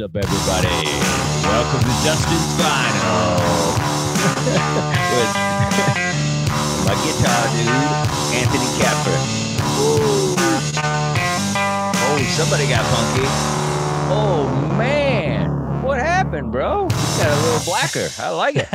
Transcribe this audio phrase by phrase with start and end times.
[0.00, 0.88] What's up, everybody?
[1.44, 3.36] Welcome to Dustin's Vinyl.
[5.12, 5.28] With
[6.86, 7.68] my guitar dude,
[8.40, 9.18] Anthony Capper.
[11.92, 13.28] Oh, somebody got funky.
[14.10, 15.50] Oh, man.
[15.82, 16.84] What happened, bro?
[16.84, 18.08] You got a little blacker.
[18.20, 18.68] I like it.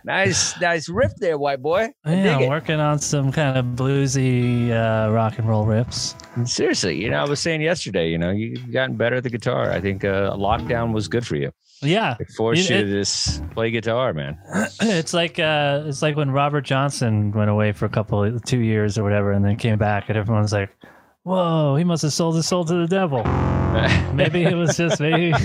[0.06, 1.92] nice, nice riff there, white boy.
[2.02, 2.48] I Yeah, dig I'm it.
[2.48, 6.14] working on some kind of bluesy uh, rock and roll riffs.
[6.44, 9.70] Seriously, you know, I was saying yesterday, you know, you've gotten better at the guitar.
[9.70, 11.52] I think uh, lockdown was good for you.
[11.82, 14.38] Yeah, It forced You- you to just play guitar, man.
[14.80, 18.60] it's like uh, it's like when Robert Johnson went away for a couple of two
[18.60, 20.70] years or whatever, and then came back, and everyone's like,
[21.24, 23.24] "Whoa, he must have sold his soul to the devil."
[24.14, 25.32] Maybe it was just maybe.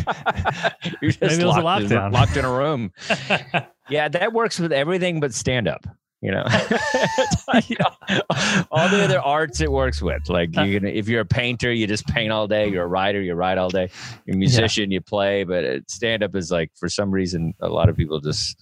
[1.01, 2.11] Just Maybe it was a locked in- lockdown.
[2.11, 2.91] locked in a room.
[3.89, 5.85] yeah, that works with everything but stand up.
[6.21, 6.43] You know,
[8.71, 10.29] all the other arts it works with.
[10.29, 10.63] Like uh.
[10.63, 12.67] you can, if you're a painter, you just paint all day.
[12.69, 13.89] You're a writer, you write all day.
[14.25, 15.43] You're a musician, you play.
[15.43, 18.57] But uh, stand up is like for some reason a lot of people just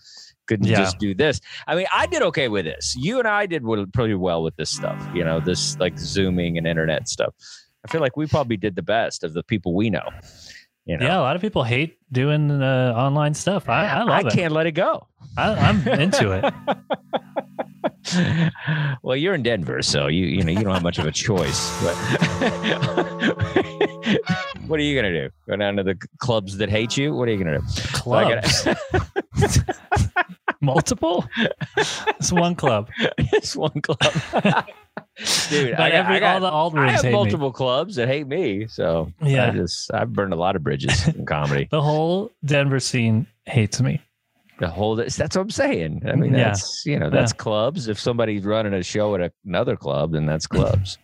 [0.47, 0.77] couldn't Yeah.
[0.77, 1.39] just do this.
[1.67, 2.93] I mean, I did okay with this.
[2.97, 5.01] You and I did pretty well with this stuff.
[5.13, 7.33] You know, this like zooming and internet stuff.
[7.85, 10.09] I feel like we probably did the best of the people we know.
[10.85, 13.67] You know, Yeah, a lot of people hate doing uh, online stuff.
[13.69, 14.33] I, I love I it.
[14.33, 15.07] can't let it go.
[15.37, 16.53] I, I'm into it.
[19.01, 21.71] well, you're in Denver, so you you know you don't have much of a choice.
[21.83, 21.95] But
[24.67, 25.29] what are you gonna do?
[25.49, 27.13] Go down to the clubs that hate you?
[27.15, 27.65] What are you gonna do?
[28.11, 28.67] I Clubs,
[30.61, 31.25] multiple.
[31.77, 32.89] It's one club.
[33.17, 33.99] it's one club,
[35.49, 35.71] dude.
[35.71, 37.13] But I every I got, all the I have hate me.
[37.13, 38.67] multiple clubs that hate me.
[38.67, 39.51] So yeah, I Yeah.
[39.51, 41.67] just I've burned a lot of bridges in comedy.
[41.71, 44.01] The whole Denver scene hates me.
[44.59, 46.03] The whole that's what I'm saying.
[46.07, 46.45] I mean, Yeah.
[46.45, 47.87] that's you know that's clubs.
[47.89, 50.97] If somebody's running a show at another club, then that's clubs.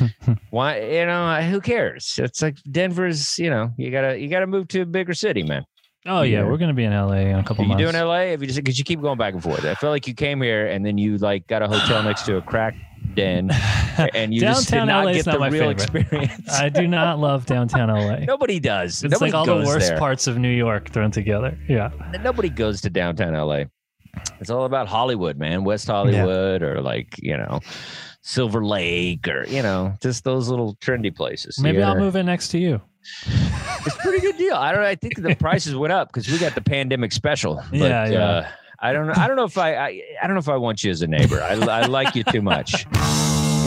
[0.50, 2.18] Why you know who cares?
[2.22, 3.38] It's like Denver's.
[3.38, 5.64] You know you gotta you gotta move to a bigger city, man.
[6.06, 7.92] Oh yeah, we're gonna be in LA in a couple Are you months.
[7.92, 8.18] doing LA?
[8.32, 9.64] If you just because you keep going back and forth.
[9.64, 12.36] I feel like you came here and then you like got a hotel next to
[12.36, 12.74] a crack
[13.14, 13.50] den
[14.14, 15.82] and you just did Downtown not LA get not the my real favorite.
[15.82, 16.50] experience.
[16.52, 18.20] I do not love downtown LA.
[18.20, 19.02] Nobody does.
[19.02, 19.98] It's Nobody like all the goes worst there.
[19.98, 21.58] parts of New York thrown together.
[21.68, 21.90] Yeah.
[22.22, 23.64] nobody goes to downtown LA.
[24.40, 25.64] It's all about Hollywood, man.
[25.64, 27.60] West Hollywood or like, you know,
[28.22, 31.58] Silver Lake or, you know, just those little trendy places.
[31.58, 32.80] Maybe I'll move in next to you.
[33.26, 34.54] It's a pretty good deal.
[34.54, 37.56] I don't I think the prices went up because we got the pandemic special.
[37.70, 38.24] But, Yeah, yeah.
[38.24, 38.48] Uh,
[38.80, 39.14] I don't know.
[39.16, 41.06] I don't know if I, I I don't know if I want you as a
[41.08, 41.40] neighbor.
[41.42, 42.84] I, I like you too much.
[42.84, 42.90] You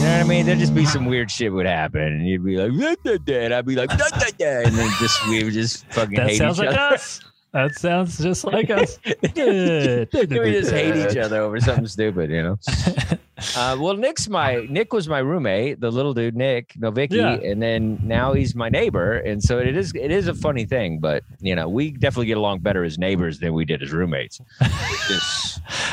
[0.08, 0.46] know what I mean?
[0.46, 2.72] There'd just be some weird shit would happen, and you'd be like,
[3.04, 5.52] "Da, da, da," and I'd be like, "Da, da, da," and then just we would
[5.52, 6.94] just fucking That hate sounds each like other.
[6.94, 7.20] us.
[7.52, 8.98] That sounds just like us.
[9.04, 12.58] we just hate each other over something stupid, you know.
[13.56, 17.34] Uh, well, Nick's my Nick was my roommate, the little dude Nick Novicki, Yeah.
[17.34, 20.98] and then now he's my neighbor, and so it is it is a funny thing,
[21.00, 24.40] but you know we definitely get along better as neighbors than we did as roommates.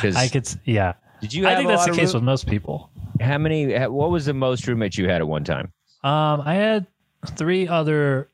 [0.02, 0.48] Because I could.
[0.66, 0.94] Yeah.
[1.22, 1.48] did you?
[1.48, 2.90] I think that's the case room- with most people.
[3.20, 3.74] How many?
[3.88, 5.72] What was the most roommates you had at one time?
[6.04, 6.88] Um, I had
[7.36, 8.30] three other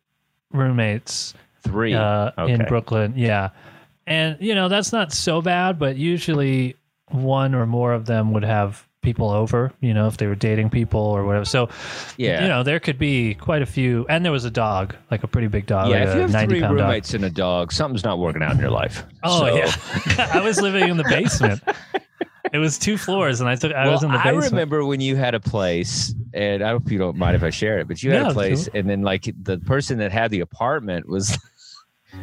[0.51, 1.33] roommates
[1.63, 1.93] Three.
[1.95, 3.13] uh, in Brooklyn.
[3.15, 3.49] Yeah.
[4.07, 6.75] And, you know, that's not so bad, but usually
[7.09, 10.69] one or more of them would have people over, you know, if they were dating
[10.69, 11.45] people or whatever.
[11.45, 11.69] So,
[12.17, 12.41] yeah.
[12.41, 14.05] you know, there could be quite a few.
[14.09, 16.31] And there was a dog, like a pretty big dog, yeah, like if you have
[16.31, 16.85] 90 three pound dog.
[16.87, 19.03] roommates and a dog, something's not working out in your life.
[19.23, 20.31] Oh, So- yeah.
[20.33, 21.61] I was living in the basement.
[22.53, 23.73] It was two floors, and I took.
[23.73, 24.37] I well, was in the basement.
[24.37, 27.49] I remember when you had a place, and I hope you don't mind if I
[27.49, 28.73] share it, but you had Yeah, a place, sure.
[28.75, 31.37] and then like the person that had the apartment was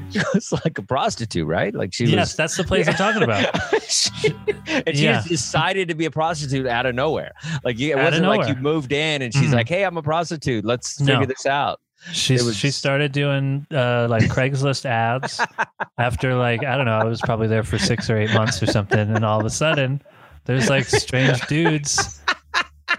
[0.35, 1.75] was like a prostitute, right?
[1.75, 2.37] Like she yes, was.
[2.37, 3.51] that's the place I'm talking about.
[3.89, 4.35] she-
[4.69, 5.15] and she Yeah.
[5.15, 7.33] just decided to be a prostitute out of nowhere.
[7.65, 9.55] Like you, it Out wasn't like you moved in and she's Mhm.
[9.55, 10.65] like, "Hey, I'm a prostitute.
[10.65, 11.15] Let's No.
[11.15, 11.81] figure this out."
[12.13, 15.41] She's was- she started doing uh, like Craigslist ads
[15.99, 18.67] after like I don't know I was probably there for six or eight months or
[18.67, 20.03] something, and all of a sudden
[20.45, 22.21] there's like strange dudes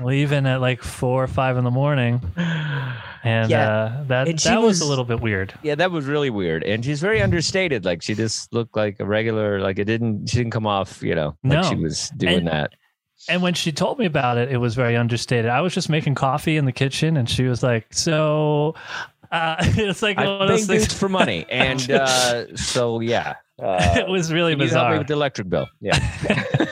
[0.02, 2.22] leaving at like four or five in the morning.
[3.24, 3.70] and Yeah.
[3.72, 5.54] uh, that And that was, was- a little bit weird.
[5.64, 6.64] Yeah, that was really weird.
[6.64, 7.86] And she's very understated.
[7.86, 11.16] Like she just looked like a regular, like it didn't, she didn't come off, you
[11.16, 11.70] know, like No.
[11.70, 12.72] she was doing And- that.
[13.30, 15.50] And when she told me about it, it was very understated.
[15.50, 18.76] I was just making coffee in the kitchen, and she was like, "So."
[19.32, 20.92] Uh, it's like one I of those things.
[20.92, 21.46] for money.
[21.50, 23.36] And uh, so, yeah.
[23.62, 24.98] Uh, it was really can you help me bizarre.
[24.98, 25.70] with the electric bill?
[25.80, 25.98] Yeah.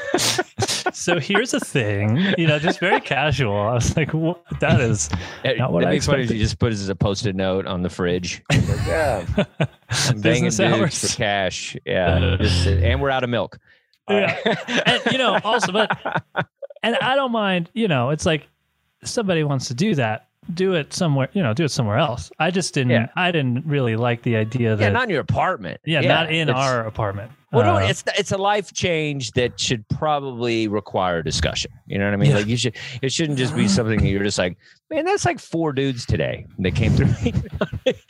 [1.02, 3.56] so here's a thing, you know, just very casual.
[3.58, 4.44] I was like, what?
[4.60, 5.10] that is
[5.44, 6.34] Not what That'd I be funny if expected.
[6.38, 8.44] you just put it as a post-it note on the fridge.
[8.52, 9.26] Like, yeah,
[9.90, 11.12] I'm banging business dudes hours.
[11.12, 11.76] for cash.
[11.86, 13.58] Yeah, just- and we're out of milk.
[14.10, 14.38] Yeah.
[14.46, 14.84] right.
[14.88, 16.26] and you know, also, but
[16.84, 18.48] and I don't mind, you know, it's like
[19.04, 22.32] somebody wants to do that, do it somewhere, you know, do it somewhere else.
[22.40, 23.08] I just didn't, Yeah.
[23.16, 25.80] I didn't really like the idea that, yeah, yeah, not in your apartment.
[25.86, 27.32] Yeah, not in our apartment.
[27.52, 31.70] Well, no, Uh, it's it's a life change that should probably require discussion.
[31.86, 32.30] You know what I mean?
[32.32, 32.38] Yeah.
[32.38, 34.58] Like you should, it shouldn't just be something that you're just like,
[34.90, 37.14] man, that's like four dudes today that came through.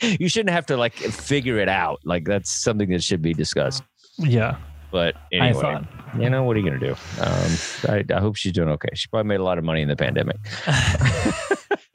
[0.00, 2.00] you shouldn't have to like figure it out.
[2.04, 3.82] Like that's something that should be discussed.
[4.18, 4.56] yeah,
[4.90, 5.84] But anyway, thought.
[6.18, 6.92] you know what are you gonna do?
[7.20, 7.52] Um,
[7.88, 8.90] I, I hope she's doing okay.
[8.94, 10.36] She probably made a lot of money in the pandemic.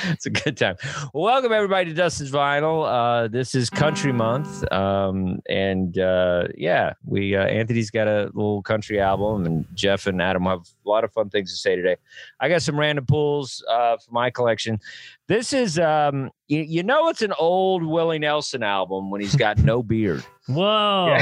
[0.08, 0.76] it's a good time.
[1.12, 2.86] Welcome everybody to Dustin's Vinyl.
[2.86, 8.62] Uh, this is Country Month, um, and uh, yeah, we uh, Anthony's got a little
[8.62, 11.96] country album, and Jeff and Adam have a lot of fun things to say today.
[12.40, 14.80] I got some random pulls uh, for my collection.
[15.30, 19.58] This is, um, you, you know, it's an old Willie Nelson album when he's got
[19.58, 20.24] no beard.
[20.48, 21.16] Whoa.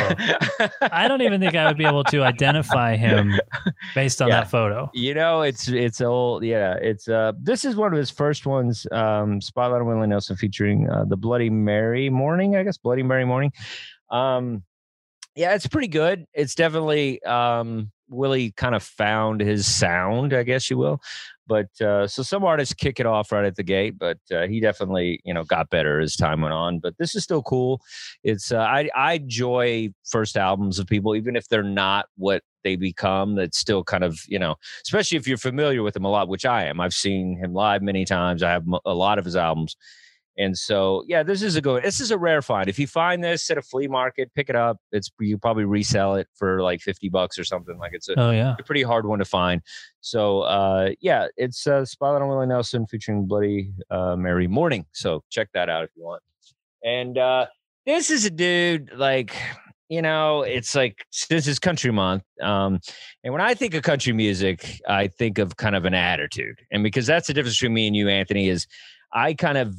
[0.81, 3.39] I don't even think I would be able to identify him
[3.95, 4.41] based on Yeah.
[4.41, 4.91] that photo.
[4.95, 6.43] You know, it's it's old.
[6.43, 7.33] Yeah, it's uh.
[7.39, 8.87] This is one of his first ones.
[8.91, 12.57] Um, Spotlight on Willie Nelson featuring uh, the Bloody Mary Morning.
[12.57, 13.53] I guess Bloody Mary Morning.
[14.11, 14.63] Um,
[15.37, 16.25] yeah, it's pretty good.
[16.33, 21.03] It's definitely um Willie kind of found his sound, I guess you will.
[21.49, 24.61] But uh, so some artists kick it off right at the gate, but uh, he
[24.61, 26.79] definitely you know got better as time went on.
[26.79, 27.81] But this is still cool.
[28.23, 32.77] It's uh, I I enjoy first albums of people, even if they're not what they
[32.77, 33.35] become.
[33.35, 36.45] That's still kind of you know, especially if you're familiar with him a lot, which
[36.45, 36.81] I am.
[36.81, 38.43] I've seen him live many times.
[38.43, 39.77] I have a lot of his albums.
[40.39, 41.83] And so, yeah, this is a good.
[41.83, 42.69] This is a rare find.
[42.69, 44.79] If you find this at a flea market, pick it up.
[44.93, 47.77] It's you probably resell it for like fifty bucks or something.
[47.77, 48.55] Like it's a, Oh yeah.
[48.59, 49.61] a pretty hard one to find.
[50.01, 54.87] So, uh, yeah, it's uh, Spotlight on Willie Nelson featuring Bloody uh, Mary Morning.
[54.93, 56.23] So check that out if you want.
[56.85, 57.47] And uh,
[57.85, 59.35] this is a dude like
[59.89, 62.79] you know it's like this is country month um
[63.25, 66.83] and when i think of country music i think of kind of an attitude and
[66.83, 68.67] because that's the difference between me and you anthony is
[69.15, 69.75] i kind of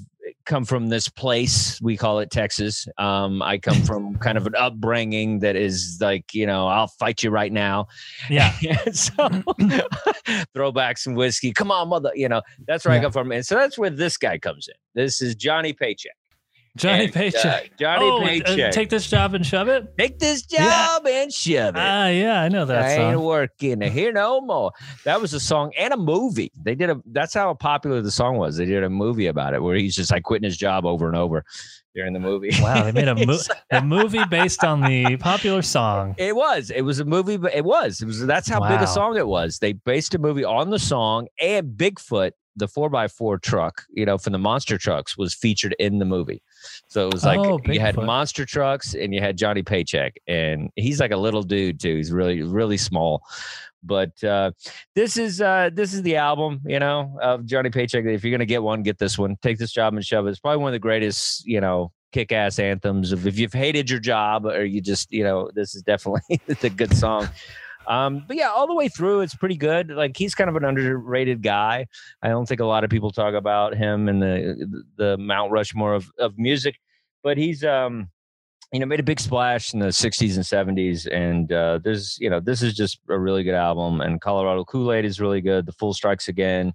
[0.45, 1.79] come from this place.
[1.81, 2.87] We call it texas.
[2.97, 7.23] Um i come from kind of an upbringing that is like you know i'll fight
[7.23, 7.87] you right now.
[8.29, 8.51] Yeah.
[8.91, 9.29] so
[10.53, 11.51] throw back some whiskey.
[11.51, 13.31] Come on mother you know that's where i come from.
[13.31, 14.75] And so that's where this guy comes in.
[14.95, 16.18] This is johnny paycheck
[16.79, 17.77] Johnny And, uh, Paycheck.
[17.77, 19.93] johnny oh, uh, paycheck take this job and shove it.
[19.97, 20.65] Take this Yeah.
[20.69, 21.79] job and shove it.
[21.79, 24.71] Ah, yeah, I know that I ain't working here no more.
[25.05, 26.51] That was a song and a movie.
[26.63, 27.01] They did a.
[27.05, 28.57] That's how popular the song was.
[28.57, 31.15] They did a movie about it where he's just like quitting his job over and
[31.17, 31.43] over
[31.95, 32.51] during the movie.
[32.61, 33.37] Wow, they made a, mo-
[33.71, 36.15] a movie based on the popular song.
[36.17, 36.69] It was.
[36.69, 38.01] It was a movie, but it was.
[38.01, 38.25] It was.
[38.25, 39.59] That's how big a song it was.
[39.59, 44.05] They based a movie on the song, and Bigfoot, the four x four truck, you
[44.05, 46.41] know, from the monster trucks, was featured in the movie.
[46.87, 50.69] So it was like Oh, you had monster trucks, and you had Johnny Paycheck, and
[50.75, 51.95] he's like a little dude too.
[51.95, 53.23] He's really, really small.
[53.81, 54.51] But uh,
[54.93, 58.05] this is uh, this is the album, you know, of Johnny Paycheck.
[58.05, 59.37] If you're gonna get one, get this one.
[59.41, 60.31] Take this job and shove it.
[60.31, 63.99] It's probably one of the greatest, you know, kick-ass anthems of if you've hated your
[63.99, 67.29] job or you just, you know, this is definitely it's a good song.
[67.89, 69.89] Um, but yeah, all the way through, it's pretty good.
[69.89, 71.87] Like he's kind of an underrated guy.
[72.21, 75.95] I don't think a lot of people talk about him in the the Mount Rushmore
[75.95, 76.75] of of music,
[77.23, 78.09] but he's um
[78.71, 82.29] you know made a big splash in the 60s and 70s and uh there's you
[82.29, 85.71] know this is just a really good album and colorado kool-aid is really good the
[85.71, 86.71] fool strikes again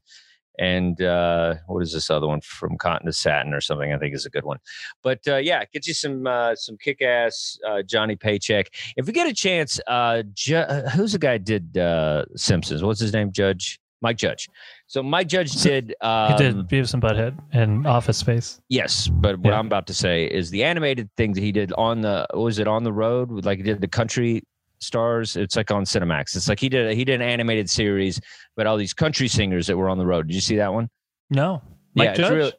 [0.58, 2.40] and uh what is this other one?
[2.40, 4.58] From cotton to satin or something i think is a good one.
[5.02, 8.68] But uh yeah get you some uh some kick-ass uh johnny paycheck.
[8.96, 12.82] If we get a chance uh Ju- uh, who's the guy did uh simpsons?
[12.82, 13.32] What's his name?
[13.32, 13.78] Judge?
[14.02, 14.48] Mike judge.
[14.86, 18.60] So mike judge did He um, did Beavis and Butthead and Office Space.
[18.68, 19.58] Yes, but what Yeah.
[19.58, 22.68] I'm about to say is the animated things that he did on the was it
[22.68, 23.30] on the road?
[23.46, 24.42] Like he did the country
[24.84, 25.36] stars.
[25.36, 26.36] It's like on Cinemax.
[26.36, 28.20] It's like he did he did an animated series,
[28.56, 30.28] but all these country singers that were on the road.
[30.28, 30.88] Did you see that one?
[31.30, 31.62] No,
[31.94, 32.24] Mike yeah, Judge.
[32.26, 32.52] it's real.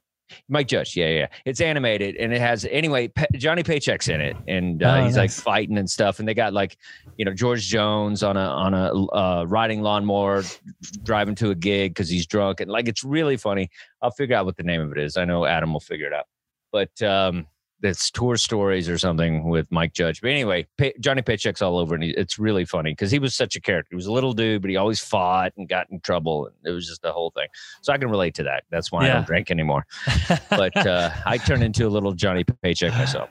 [0.50, 1.28] Mike Judge, yeah, yeah.
[1.46, 3.08] It's animated and it has anyway.
[3.10, 6.18] Pe- Johnny Paycheck's in it, and uh, Oh, he's like fighting and stuff.
[6.18, 6.78] And they got like,
[7.18, 10.44] you know, George Jones on a on a uh, riding lawnmower,
[11.04, 13.70] driving to a gig because he's drunk, and like it's really funny.
[14.02, 15.16] I'll figure out what the name of it is.
[15.16, 16.26] I know Adam will figure it out,
[16.72, 17.46] but um,
[17.82, 20.22] it's tour stories or something with Mike Judge.
[20.22, 23.36] But anyway, Pay- Johnny Paycheck's all over, and he, it's really funny because he was
[23.36, 23.90] such a character.
[23.92, 26.72] He was a little dude, but he always fought and got in trouble, and it
[26.72, 27.48] was just the whole thing.
[27.82, 28.64] So I can relate to that.
[28.72, 29.86] That's why I don't drink anymore
[30.50, 33.30] but uh, I turned into a little Johnny Paycheck myself.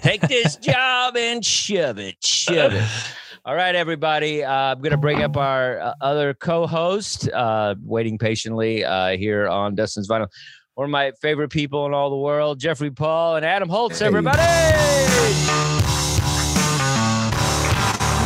[0.00, 2.84] Take this job and shove it, shove it.
[3.44, 4.42] All right, everybody.
[4.42, 9.46] Uh, I'm going to bring up our uh, other co-host, uh, waiting patiently uh, here
[9.46, 10.26] on Dustin's Vinyl.
[10.76, 14.00] One of my favorite people in all the world, Jeffrey Paul and Adam Holtz.
[14.00, 14.04] Hey.
[14.08, 14.36] Everybody,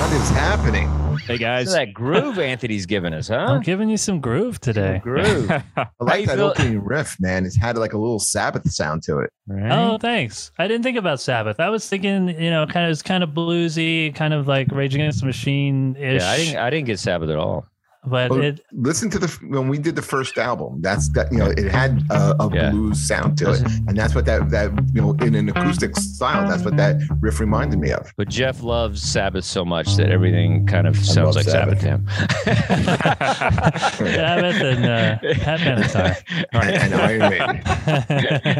[0.01, 0.89] What is happening?
[1.29, 1.73] Hey guys.
[1.73, 3.37] at that groove Anthony's giving us, huh?
[3.37, 4.99] I'm giving you some groove today.
[5.01, 5.49] Groove.
[5.77, 7.47] I like that feel- opening riff, man.
[7.47, 9.31] It's had like a little Sabbath sound to it.
[9.47, 9.71] Right?
[9.71, 10.51] Oh, thanks.
[10.59, 11.61] I didn't think about Sabbath.
[11.61, 14.97] I was thinking, you know, kind of it's kind of bluesy, kind of like Rage
[14.97, 16.21] Against the Machine ish.
[16.21, 16.57] yeah, I didn't.
[16.57, 17.67] I didn't get Sabbath at all.
[18.07, 20.81] But Oh, it Listen to the when we did the first album.
[20.81, 22.71] That's that you know it had a, a Yeah.
[22.71, 26.49] blues sound to it, and that's what that that you know in an acoustic style.
[26.49, 28.11] That's what that riff reminded me of.
[28.17, 32.07] But Jeff loves Sabbath so much that everything kind of sounds like Sabbath, Sabbath.
[32.45, 33.01] to him.
[34.01, 36.17] Sabbath and uh, Pat Benatar.
[36.53, 37.63] And, and Iron Maiden.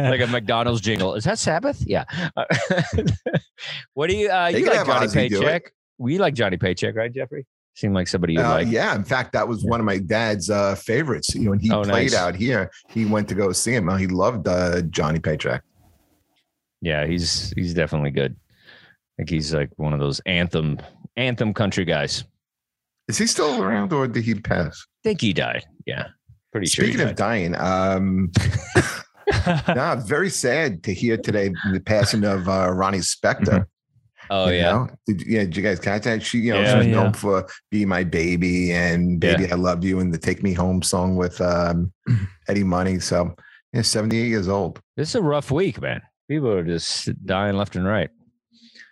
[0.11, 1.15] like a McDonald's jingle.
[1.15, 1.81] Is that Sabbath?
[1.85, 2.05] Yeah.
[3.93, 5.13] What do you uh They you like Johnny Ozzy.
[5.13, 5.73] Paycheck?
[5.97, 7.45] We like Johnny Paycheck, right, Jeffrey?
[7.75, 8.67] Seemed like somebody you Uh, like.
[8.69, 11.33] yeah, in fact, that was one of my dad's uh, favorites.
[11.33, 12.15] You know, when he Oh, played nice.
[12.15, 13.87] out here, he went to go see him.
[13.89, 15.63] Uh, He loved uh, Johnny Paycheck.
[16.81, 18.35] Yeah, he's he's definitely good.
[18.35, 20.79] I think he's like one of those anthem
[21.15, 22.23] anthem country guys.
[23.07, 24.85] Is he still around, or did he pass?
[25.03, 25.65] I think he died.
[25.85, 26.07] Yeah.
[26.51, 26.85] Pretty sure.
[26.85, 28.31] Speaking of dying, um,
[29.75, 33.65] no, very sad to hear today the passing of uh, Ronnie Spector.
[34.31, 34.71] Oh you yeah.
[34.71, 34.89] know?
[35.05, 36.23] Did, yeah, did you guys catch that?
[36.23, 36.71] She, you know, Yeah.
[36.71, 36.93] she was Yeah.
[36.93, 40.81] known for "Be My Baby" and "Baby I Love You" and the "Take Me Home"
[40.81, 41.91] song with um,
[42.47, 42.99] Eddie Money.
[42.99, 43.35] So,
[43.73, 44.81] yeah, seventy-eight years old.
[44.97, 46.01] This is a rough week, man.
[46.27, 48.09] People are just dying left and right.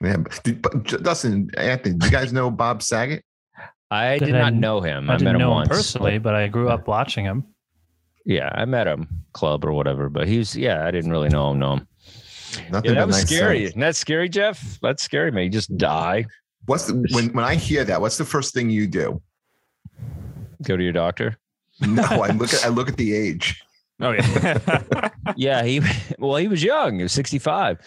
[0.02, 3.24] Yeah, but, did, but Dustin, Anthony, do you guys know Bob Saget?
[3.92, 5.10] I Did did I- not know him.
[5.10, 7.44] I, I met didn't him know once him personally, but I grew up watching him.
[8.26, 11.60] Yeah, I met him club or whatever, but he's yeah, I didn't really know him.
[11.60, 11.88] Know him.
[12.72, 13.58] Nothing Yeah, that but was nice scary.
[13.60, 13.70] things.
[13.70, 14.80] Isn't that scary, Jeff?
[14.82, 15.44] That's scary, man.
[15.44, 16.26] You just die.
[16.66, 18.00] What's the, when when I hear that?
[18.02, 19.22] What's the first thing you do?
[20.64, 21.38] Go to your doctor.
[21.82, 23.62] No, I look at I look at the age.
[24.02, 25.10] Oh yeah.
[25.36, 25.80] Yeah, he
[26.18, 26.98] well, he was young.
[26.98, 27.80] He was sixty-five.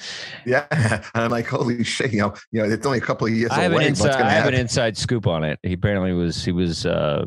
[0.46, 2.12] Yeah, and I'm like, holy shit!
[2.12, 3.88] You know, you know, it's only a couple of years I have away.
[3.88, 4.12] What's inside.
[4.12, 4.60] gonna I have an happen?
[4.60, 5.58] inside scoop on it.
[5.64, 6.44] He apparently was.
[6.44, 6.86] He was.
[6.86, 7.24] uh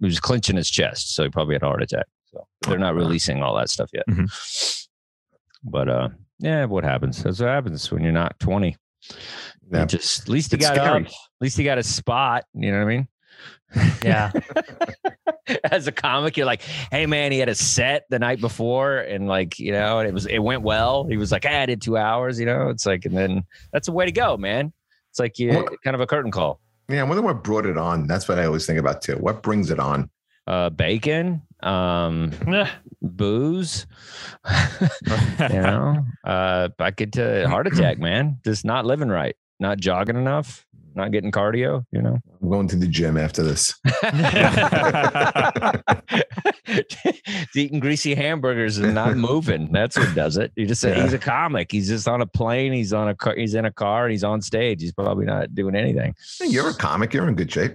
[0.00, 2.06] He was clenching his chest, so he probably had a heart attack.
[2.32, 4.04] So they're not releasing all that stuff yet.
[5.62, 7.22] But uh, yeah, what happens?
[7.22, 8.76] That's what happens when you're not twenty.
[9.70, 9.80] Yeah.
[9.80, 11.02] You just at least he It's got scary.
[11.02, 11.06] up.
[11.06, 12.44] At least he got a spot.
[12.54, 13.08] You know what I mean?
[14.02, 14.32] Yeah.
[15.70, 19.28] as a comic, you're like, hey man, he had a set the night before, and
[19.28, 21.04] like, you know, and it was it went well.
[21.08, 22.68] He was like, "Ah, I did two hours, you know.
[22.70, 23.42] It's like, and then
[23.72, 24.72] that's a way to go, man.
[25.10, 26.60] It's like you Well- kind of a curtain call.
[26.90, 28.06] Yeah, I wonder what brought it on.
[28.06, 29.16] That's what I always think about too.
[29.16, 30.08] What brings it on?
[30.48, 32.32] Uh bacon, um,
[33.02, 33.86] booze,
[35.40, 35.96] you know.
[36.24, 38.38] Uh I could to heart attack, man.
[38.44, 40.64] Just not living right, not jogging enough,
[40.94, 42.16] not getting cardio, you know.
[42.40, 43.74] I'm going to the gym after this.
[47.54, 49.70] eating greasy hamburgers and not moving.
[49.72, 50.52] That's what does it.
[50.56, 51.02] You just say Yeah.
[51.02, 51.70] he's a comic.
[51.72, 52.72] He's just on a plane.
[52.72, 53.34] He's on a car.
[53.36, 54.04] He's in a car.
[54.04, 54.80] And he's on stage.
[54.80, 56.14] He's probably not doing anything.
[56.38, 57.12] Hey, You're a comic.
[57.12, 57.72] You're in good shape.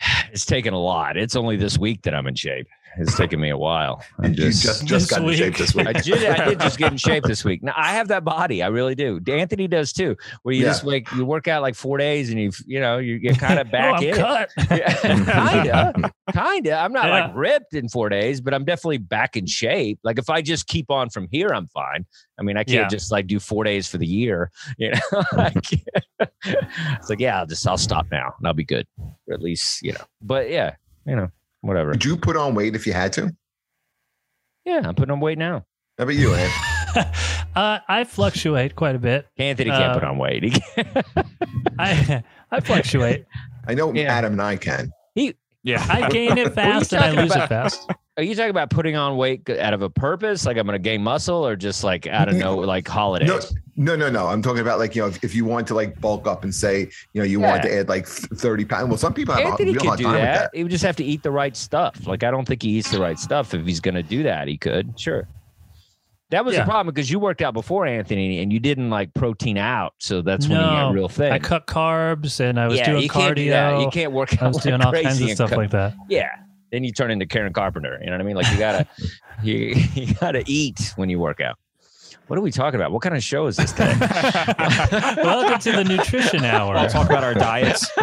[0.32, 1.16] It's taken a lot.
[1.16, 2.66] It's only this week that I'm in shape.
[2.98, 4.02] It's taken me a while.
[4.22, 4.62] I'm just.
[4.62, 5.86] just just got in shape this week.
[5.86, 6.24] I did.
[6.24, 7.62] I did just get in shape this week.
[7.62, 8.62] Now I have that body.
[8.62, 9.20] I really do.
[9.26, 10.16] Anthony does too.
[10.42, 10.68] Where you Yeah.
[10.68, 13.58] just like you work out like four days and you you know you get kind
[13.58, 14.16] of oh, back oh, I'm in it.
[14.16, 14.50] cut.
[14.68, 16.72] kinda, kinda.
[16.74, 17.26] I'm not Yeah.
[17.26, 19.98] like ripped in four days, but I'm definitely back in shape.
[20.04, 22.06] Like if I just keep on from here, I'm fine.
[22.38, 22.88] I mean, I can't Yeah.
[22.88, 24.50] just like do four days for the year.
[24.78, 25.58] You know, I mm-hmm.
[25.60, 26.30] can't.
[26.98, 29.82] it's like yeah, I'll just I'll stop now and I'll be good, or at least
[29.82, 30.04] you know.
[30.22, 30.74] But yeah,
[31.06, 31.28] you know,
[31.64, 31.90] whatever.
[31.90, 33.34] Would you put on weight if you had to?
[34.64, 35.64] Yeah, I'm putting on weight now.
[35.98, 36.50] How about you, Ed?
[37.56, 39.26] uh, I fluctuate quite a bit.
[39.36, 40.58] Anthony can't Uh, put on weight.
[41.78, 43.26] I I fluctuate.
[43.66, 44.12] I know Yeah.
[44.14, 44.90] Adam and I can.
[45.64, 45.84] Yeah.
[45.88, 47.44] I gain it fast and I lose about?
[47.44, 47.90] it fast.
[48.16, 50.78] Are you talking about putting on weight out of a purpose, like I'm going to
[50.78, 53.52] gain muscle, or just like I don't know, like holidays?
[53.74, 54.28] No, no, no, no.
[54.28, 56.54] I'm talking about like you know, if, if you want to like bulk up and
[56.54, 58.88] say you know you want to add like 30 pounds.
[58.88, 60.52] Well, some people have Anthony a real could hard do time with that.
[60.52, 60.56] that.
[60.56, 62.06] He would just have to eat the right stuff.
[62.06, 63.52] Like I don't think he eats the right stuff.
[63.52, 64.98] If he's going to do that, he could.
[65.00, 65.26] Sure.
[66.34, 66.64] That was Yeah.
[66.64, 70.20] the problem because you worked out before Anthony and you didn't like protein out, so
[70.20, 71.30] that's when you No, got real thin.
[71.32, 73.42] I cut carbs and I was yeah, doing you can't do.
[73.42, 75.70] You can't work out I was like doing all kinds of and stuff cut- like
[75.70, 75.94] that.
[76.08, 76.30] Yeah,
[76.72, 77.98] then you turn into Karen Carpenter.
[78.00, 78.34] You know what I mean?
[78.36, 78.86] Like you gotta
[79.44, 81.56] you you gotta eat when you work out.
[82.26, 82.90] What are we talking about?
[82.90, 83.94] What kind of show is this today?
[84.00, 86.74] Welcome to the nutrition hour.
[86.74, 87.86] I'll talk about our diets.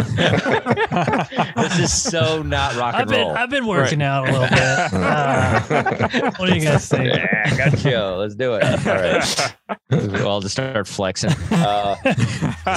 [1.55, 3.35] this is so not rock I've and been roll.
[3.35, 4.61] I've been working out a little bit.
[5.11, 7.05] Uh, what do you guys think?
[7.05, 7.97] yeah, got you.
[7.97, 8.63] Let's do it.
[8.63, 9.55] All right.
[9.89, 11.31] We'll all just start flexing.
[11.51, 11.95] Uh,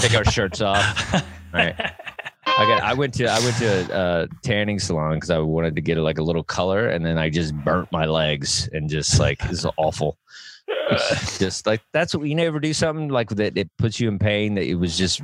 [0.00, 1.14] take our shirts off.
[1.14, 1.20] All
[1.52, 1.74] right.
[2.46, 2.82] I got.
[2.82, 3.26] I went to.
[3.26, 6.44] I went to a, a tanning salon because I wanted to get like a little
[6.44, 10.18] color, and then I just burnt my legs and just like it's awful.
[10.68, 13.56] It's just like that's what you never do something like that.
[13.56, 14.54] It puts you in pain.
[14.54, 15.21] That it was just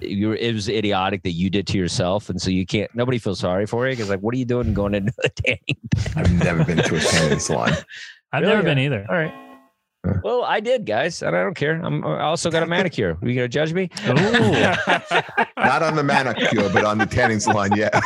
[0.00, 0.32] you.
[0.32, 2.94] It was idiotic that you did to yourself, and so you can't.
[2.94, 5.78] Nobody feels sorry for you because like, what are you doing going into a tanning?
[6.16, 7.72] I've never been to a tanning salon.
[8.32, 8.54] I've Really?
[8.54, 9.06] never been either.
[9.08, 9.34] All right.
[10.22, 11.74] Well, I did, guys, and I don't care.
[11.82, 13.18] I'm I also got a manicure.
[13.20, 13.90] Are you gonna judge me?
[14.06, 14.12] Ooh.
[14.12, 17.70] Not on the manicure, but on the tanning salon.
[17.76, 18.00] Yeah.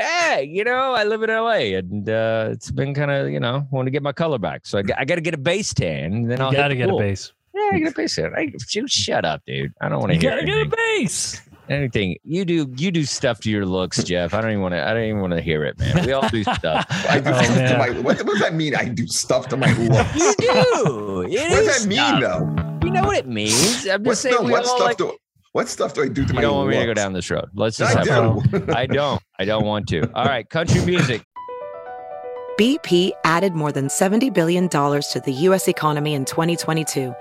[0.00, 3.66] Yeah, you know, I live in LA, and uh, it's been kind of, you know,
[3.70, 4.66] want to get my color back.
[4.66, 6.78] So I, got- I got to get a base tan, then I'll hit gotta the
[6.78, 7.32] get a base.
[7.54, 8.32] Yeah, I get a base tan.
[8.36, 9.72] I, dude, shut up, dude.
[9.80, 10.46] I don't want to hear it.
[10.46, 11.40] You gotta get a base.
[11.68, 12.16] anything.
[12.24, 14.32] You do, you do stuff to your looks, Jeff.
[14.32, 14.82] I don't even want to.
[14.88, 16.06] I don't even want to hear it, man.
[16.06, 16.86] We all do stuff.
[17.08, 17.90] I do Oh, stuff to my.
[18.00, 18.74] What, what does that mean?
[18.74, 20.14] I do stuff to my looks.
[20.16, 21.22] You do.
[21.22, 22.20] It What is does that mean, stuff.
[22.20, 22.86] though?
[22.86, 23.86] You know what it means.
[23.86, 24.36] I'm What, just saying.
[24.36, 25.16] no, we what all stuff like, do?
[25.52, 27.28] What stuff do I do to you my don't want me to go down this
[27.28, 27.46] road.
[27.54, 28.70] Let's just I have fun.
[28.70, 29.20] I don't.
[29.38, 30.02] I don't want to.
[30.14, 31.24] All right, country music.
[32.58, 35.66] BP added more than $70 billion to the U.S.
[35.66, 37.14] economy in 2022.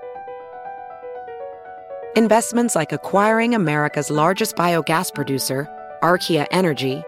[2.15, 5.67] Investments like acquiring America's largest biogas producer,
[6.03, 7.01] Archaea Energy,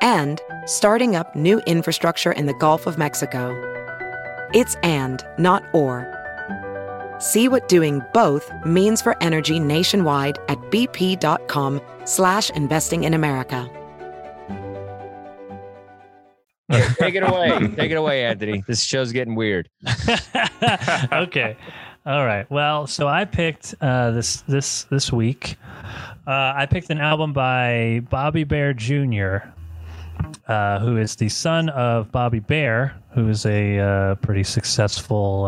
[0.00, 3.52] and starting up new infrastructure in the Gulf of Mexico.
[4.54, 6.13] It's and, not or.
[7.18, 13.70] See what doing both means for energy nationwide at bp.com slash investing in America.
[16.98, 17.50] Take it away.
[17.76, 18.64] Take it away, Anthony.
[18.66, 19.68] This show's getting weird.
[21.12, 21.56] okay.
[22.06, 22.50] All right.
[22.50, 25.56] Well, so I picked uh, this this this week.
[26.26, 29.38] Uh, I picked an album by Bobby Bare Jr.,
[30.48, 35.46] uh, who is the son of Bobby Bare, who is a uh, pretty successful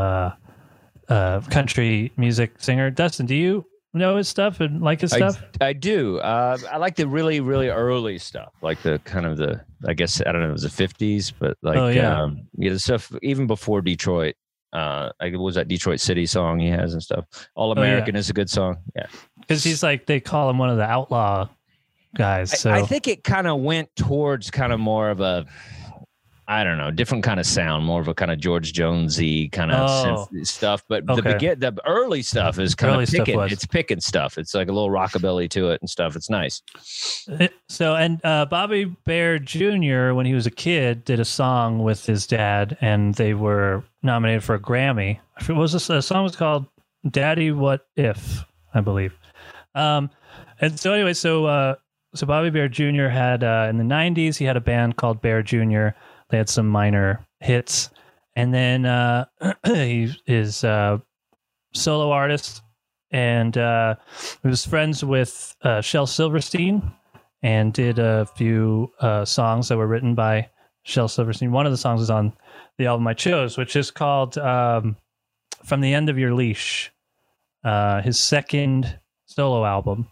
[1.08, 2.90] uh, country music singer.
[2.90, 3.64] Dustin, do you
[3.94, 5.42] know his stuff and like his stuff?
[5.60, 6.18] I do.
[6.18, 10.20] Uh, I like the really, really early stuff, like the kind of the, I guess,
[10.26, 12.20] I don't know, it was the 50s, but like, Oh, yeah.
[12.22, 14.34] um, yeah, the stuff even before Detroit.
[14.72, 17.24] Uh, like what was that Detroit City song he has and stuff?
[17.54, 17.80] All Oh, yeah.
[17.88, 18.76] American is a good song.
[18.94, 19.06] Yeah.
[19.40, 21.48] Because he's like they call him one of the outlaw
[22.14, 22.66] guys.
[22.66, 25.46] I- I, think it kind of went towards kind of more of a,
[26.48, 29.72] I don't know, different kind of sound, more of a kind of George Jonesy kind
[29.72, 30.42] of Oh.
[30.44, 30.84] stuff.
[30.88, 33.40] But the begin, the early stuff is kind Early of picking.
[33.40, 34.38] It's picking stuff.
[34.38, 36.14] It's like a little rockabilly to it and stuff.
[36.14, 36.62] It's nice.
[37.68, 40.12] So and uh, Bobby Bare Jr.
[40.12, 44.44] when he was a kid did a song with his dad, and they were nominated
[44.44, 45.18] for a Grammy.
[45.36, 45.86] I forget- What was this?
[45.88, 46.66] The song was called
[47.10, 49.14] "Daddy What If," I believe.
[49.74, 50.10] Um,
[50.60, 51.74] and so anyway, so uh,
[52.14, 53.08] so Bobby Bare Jr.
[53.08, 55.88] had uh, in the '90s he had a band called Bare Jr.
[56.30, 57.90] They had some minor hits,
[58.34, 59.26] and then uh,
[59.66, 60.98] he is uh,
[61.72, 62.62] solo artist,
[63.10, 63.94] and uh,
[64.42, 66.92] he was friends with uh, Silverstein
[67.42, 70.48] and did a few uh, songs that were written by
[70.82, 71.52] Shel Silverstein.
[71.52, 72.32] One of the songs is on
[72.78, 74.96] the album I chose, which is called um,
[75.64, 76.92] "From the End of Your Leash,"
[77.64, 80.08] uh, his second solo album.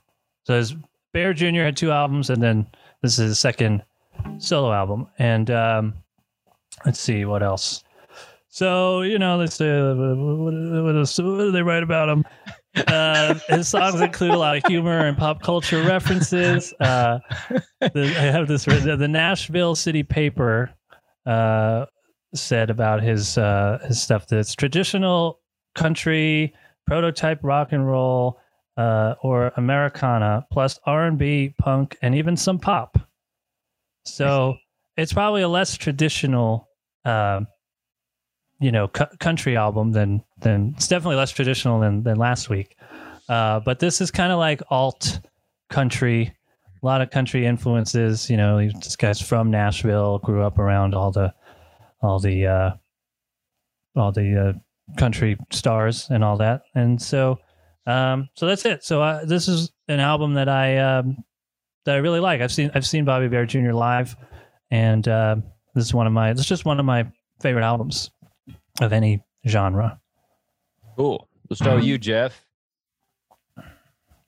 [0.47, 0.75] So his
[1.13, 1.63] Bare Jr.
[1.63, 2.67] had two albums, and then
[3.03, 3.83] this is his second
[4.39, 5.07] solo album.
[5.19, 5.95] And um,
[6.85, 7.83] let's see what else.
[8.49, 12.25] So you know, let's uh, what, what, what do they write about him?
[12.87, 16.73] Uh, his songs include a lot of humor and pop culture references.
[16.81, 17.19] Uh,
[17.81, 18.99] the, I have this written.
[18.99, 20.71] The Nashville City Paper
[21.27, 21.87] uh,
[22.35, 25.41] said about his uh, his stuff that it's traditional
[25.75, 26.55] country,
[26.87, 28.39] prototype rock and roll,
[28.77, 32.99] or Americana, plus R and B, punk, and even some pop.
[34.05, 34.57] So
[34.97, 36.69] it's probably a less traditional,
[37.05, 37.41] uh,
[38.61, 42.77] you know, cu- country album than than it's definitely less traditional than than last week.
[43.29, 45.21] Uh, but this is kind of like alt
[45.71, 46.35] country,
[46.83, 48.29] a lot of country influences.
[48.31, 51.35] You know, this guy's from Nashville, grew up around all the
[52.01, 52.71] all the uh,
[53.97, 54.53] all the uh,
[54.99, 57.39] country stars and all that, and so
[57.87, 58.85] um, so that's it.
[58.85, 61.25] So uh, this is an album that I um,
[61.85, 62.41] that I really like.
[62.41, 63.73] I've seen I've seen Bobby Bare Jr.
[63.73, 64.17] live,
[64.75, 65.37] and uh,
[65.77, 67.07] this is one of my this is just one of my
[67.41, 68.11] favorite albums
[68.81, 70.01] of any genre.
[70.97, 71.29] Cool.
[71.49, 72.45] Let's start with you, Jeff.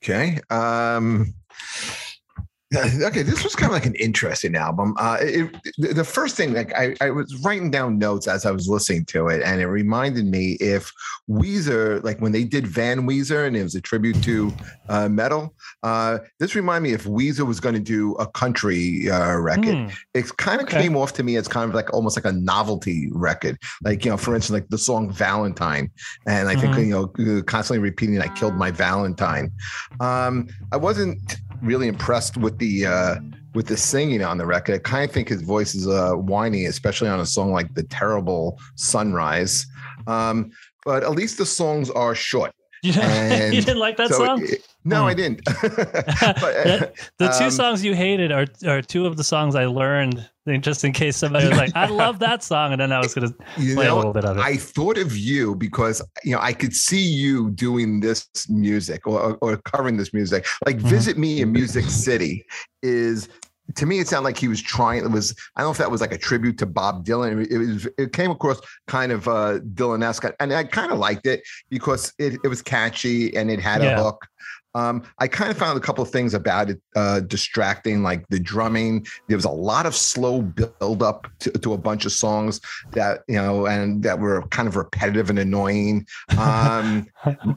[0.03, 0.39] Okay.
[0.49, 1.35] Um,
[2.77, 4.95] okay, this was kind of like an interesting album.
[4.99, 8.69] Uh, it, the first thing, like I, I was writing down notes as I was
[8.69, 10.91] listening to it, and it reminded me if
[11.31, 14.53] Weezer, like when they did Van Weezer, and it was a tribute to
[14.89, 15.55] uh, metal.
[15.85, 19.77] Uh, this reminded me if Weezer was going to do a country uh, record.
[19.77, 19.89] Hmm.
[20.15, 20.83] It kind of Okay.
[20.83, 24.11] came off to me as kind of like almost like a novelty record, like you
[24.11, 25.89] know, for instance, like the song Valentine,
[26.27, 26.87] and I think Mhm.
[27.19, 29.53] you know, constantly repeating, "I killed my Valentine."
[30.01, 33.17] Um, I wasn't really impressed with the uh
[33.55, 34.75] with the singing on the record.
[34.75, 37.83] I kind of think his voice is uh whiny, especially on a song like The
[37.85, 39.67] Terrible Sunrise.
[40.07, 40.51] Um,
[40.85, 42.53] but at least the songs are short.
[42.83, 44.43] You, And you didn't like that So song?
[44.45, 45.07] it- no, Hmm.
[45.09, 45.41] I didn't.
[45.63, 50.29] but, the two um, songs you hated are are two of the songs I learned
[50.61, 52.73] just in case somebody was like, I love that song.
[52.73, 53.35] And then I was going to
[53.75, 54.41] play a little bit of it.
[54.41, 59.37] I thought of you because you know I could see you doing this music or,
[59.41, 60.47] or, covering this music.
[60.65, 60.83] Like Mhm.
[60.89, 62.45] "Visit Me in Music City"
[62.83, 63.29] is
[63.75, 63.99] to me.
[63.99, 65.05] It sounded like he was trying.
[65.05, 67.47] It was I don't know if that was like a tribute to Bob Dylan.
[67.51, 71.43] It was it came across kind of uh, Dylan-esque, and I kind of liked it
[71.71, 73.99] because it it was catchy and it had Yeah.
[73.99, 74.25] a hook.
[74.77, 78.39] Um, I kind of found a couple of things about it uh, distracting, like the
[78.39, 79.07] drumming.
[79.27, 82.61] There was a lot of slow build up to, to a bunch of songs
[82.93, 86.07] that you know, and that were kind of repetitive and annoying.
[86.37, 87.07] Um,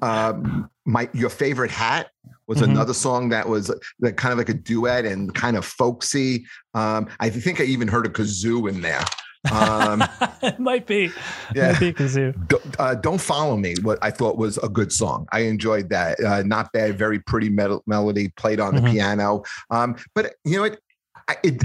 [0.01, 2.09] um, my your favorite hat
[2.47, 2.69] was Mhm.
[2.71, 6.45] another song that was that kind of like a duet and kind of folksy.
[6.73, 9.03] Um, I think I even heard a kazoo in there.
[9.51, 10.03] Um,
[10.41, 11.11] it might be.
[11.55, 11.71] yeah.
[11.71, 12.47] Might be kazoo.
[12.47, 15.27] Don't, uh, Don't Follow Me, what I thought was a good song.
[15.31, 16.19] I enjoyed that.
[16.19, 18.91] Uh, not bad, very pretty mel- melody played on the Mhm.
[18.91, 19.43] piano.
[19.69, 20.79] Um, but you know what?
[21.27, 21.63] I, it,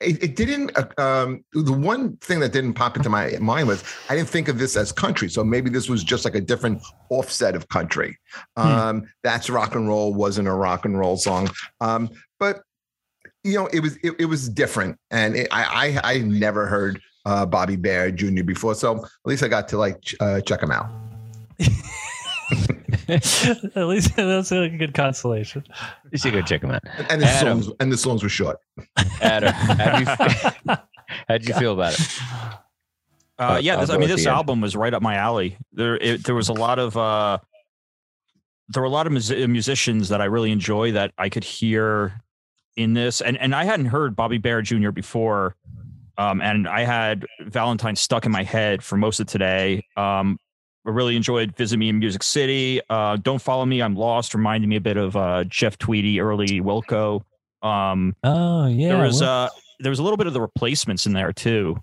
[0.00, 0.70] it it didn't.
[0.78, 4.48] Uh, um, the one thing that didn't pop into my mind was I didn't think
[4.48, 5.28] of this as country.
[5.28, 8.16] So maybe this was just like a different offset of country.
[8.56, 11.50] Um, That's rock and roll wasn't a rock and roll song.
[11.80, 12.62] Um, but
[13.44, 17.00] you know, it was it, it was different, and it, I, I I never heard
[17.24, 18.42] uh, Bobby Bare Jr.
[18.42, 20.90] before, so at least I got to like ch- uh, check him out.
[23.08, 25.64] At least that's a good consolation.
[26.10, 26.82] You should go check them out.
[27.10, 27.62] And the Adam.
[27.62, 28.58] songs and the songs were short.
[29.22, 30.74] Adam, how'd you,
[31.28, 32.18] how'd you feel about it?
[33.38, 35.56] Uh, yeah, I'll this, I mean, this album was right up my alley.
[35.72, 37.38] There, it, there was a lot of, uh,
[38.70, 42.20] there were a lot of mus- musicians that I really enjoy that I could hear
[42.78, 44.90] in this, and and I hadn't heard Bobby Bare Jr.
[44.90, 45.54] before,
[46.16, 49.84] um, and I had Valentine stuck in my head for most of today.
[49.96, 50.38] Um,
[50.86, 52.80] I really enjoyed Visit Me in Music City.
[52.88, 56.60] Uh, Don't Follow Me, I'm Lost, reminded me a bit of uh, Jeff Tweedy, early
[56.62, 57.20] Wilco.
[57.62, 58.88] Um, Oh yeah.
[58.94, 59.48] there was uh,
[59.80, 61.76] there was a little bit of the replacements in there too.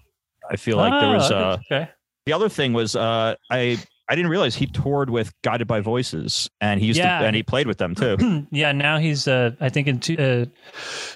[0.50, 1.90] I feel like there was Oh, uh, okay.
[2.26, 6.48] the other thing was uh, I I didn't realize he toured with Guided by Voices,
[6.62, 7.20] and he used Yeah.
[7.20, 8.46] to and he played with them too.
[8.52, 10.46] yeah, now he's uh I think in two, uh,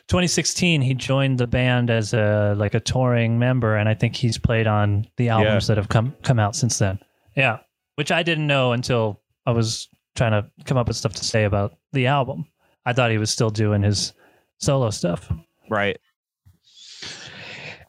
[0.07, 4.37] 2016 he joined the band as a like a touring member and I think he's
[4.39, 6.99] played on the albums that have come come out since then.
[7.37, 7.59] Yeah,
[7.95, 11.43] which I didn't know until I was trying to come up with stuff to say
[11.43, 12.45] about the album.
[12.85, 14.13] I thought he was still doing his
[14.57, 15.31] solo stuff.
[15.69, 15.97] right.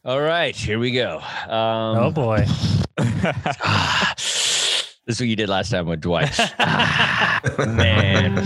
[0.03, 1.19] All right, here we go.
[1.47, 2.47] Um, oh boy.
[5.11, 6.31] this is what you did last time with Dwight.
[6.61, 8.39] Ah, man.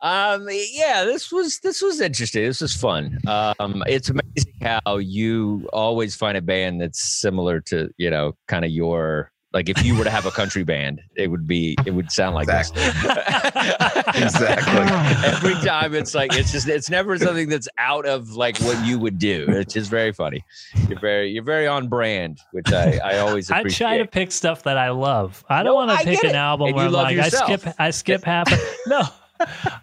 [0.00, 5.68] um yeah this was this was interesting this was fun um it's amazing how you
[5.72, 9.96] always find a band that's similar to you know kind of your like if you
[9.96, 12.70] were to have a country band it would be it would sound like this
[14.14, 14.80] Exactly.
[15.26, 18.98] every time it's like it's just it's never something that's out of like what you
[18.98, 20.44] would do it's just very funny
[20.88, 24.62] you're very you're very on brand which i i always I try to pick stuff
[24.64, 25.42] that I love.
[25.48, 27.50] I don't No, want to pick an album And where I'm like yourself.
[27.50, 28.52] I skip I skip half.
[28.52, 29.02] Of, no,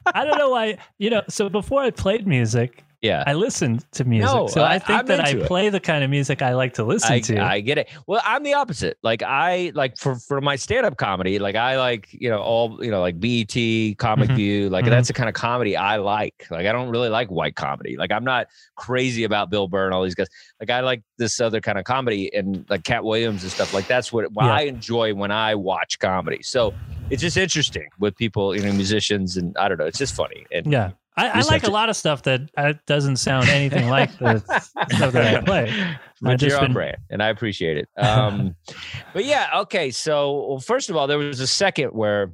[0.05, 0.77] I don't know why.
[0.99, 4.33] You know, so before I played music, yeah I listen to music.
[4.33, 5.45] No, so I, I- think I'm that I it.
[5.45, 7.37] play the kind of music I like to listen I, to.
[7.43, 7.89] I get it.
[8.07, 8.97] Well, I'm the opposite.
[9.03, 12.83] Like I like for for my stand up comedy, like I like you know all
[12.83, 13.53] you know like BET,
[13.99, 14.35] Comic Mhm.
[14.35, 14.89] View, like Mhm.
[14.89, 16.47] that's the kind of comedy I like.
[16.49, 17.97] Like I don't really like white comedy.
[17.97, 20.27] Like I'm not crazy about Bill Burr and all these guys.
[20.59, 23.73] Like I like this other kind of comedy and like Katt Williams and stuff.
[23.73, 24.53] Like that's what, what Yeah.
[24.55, 26.41] I enjoy when I watch comedy.
[26.41, 26.73] So
[27.09, 29.85] it's just interesting with people, you know, musicians, and I don't know.
[29.85, 30.45] It's just funny.
[30.51, 30.91] And yeah.
[31.15, 34.39] I, I like a to- lot of stuff that uh, doesn't sound anything like the
[34.95, 35.95] stuff that I play.
[36.21, 37.87] but you're on brand, and I appreciate it.
[37.97, 38.55] Um,
[39.13, 39.91] but yeah, okay.
[39.91, 42.33] So well, first of all, there was a second where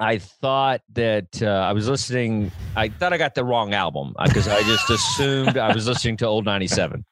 [0.00, 2.50] I thought that uh, I was listening.
[2.74, 6.26] I thought I got the wrong album because I just assumed I was listening to
[6.26, 7.04] Old 97.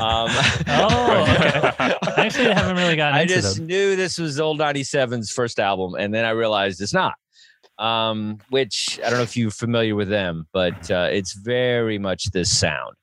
[0.00, 0.28] Um,
[0.68, 1.94] Oh, okay.
[2.16, 3.66] Actually, I haven't really gotten I just them.
[3.66, 7.14] knew this was Old 97's first album, and then I realized it's not.
[7.78, 12.30] Um, which I don't know if you're familiar with them, but uh, it's very much
[12.32, 12.94] this sound.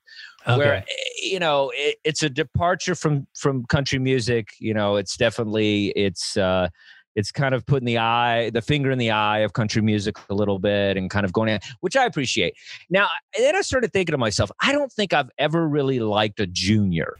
[0.46, 0.84] Where Okay.
[0.88, 5.86] eh, you know it, it's a departure from from country music you know it's definitely
[5.96, 6.68] it's uh
[7.14, 10.34] it's kind of putting the eye the finger in the eye of country music a
[10.34, 12.52] little bit and kind of going in which i appreciate.
[12.90, 13.08] Now
[13.38, 17.14] then i started thinking to myself i don't think i've ever really liked a junior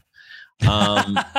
[0.68, 1.18] um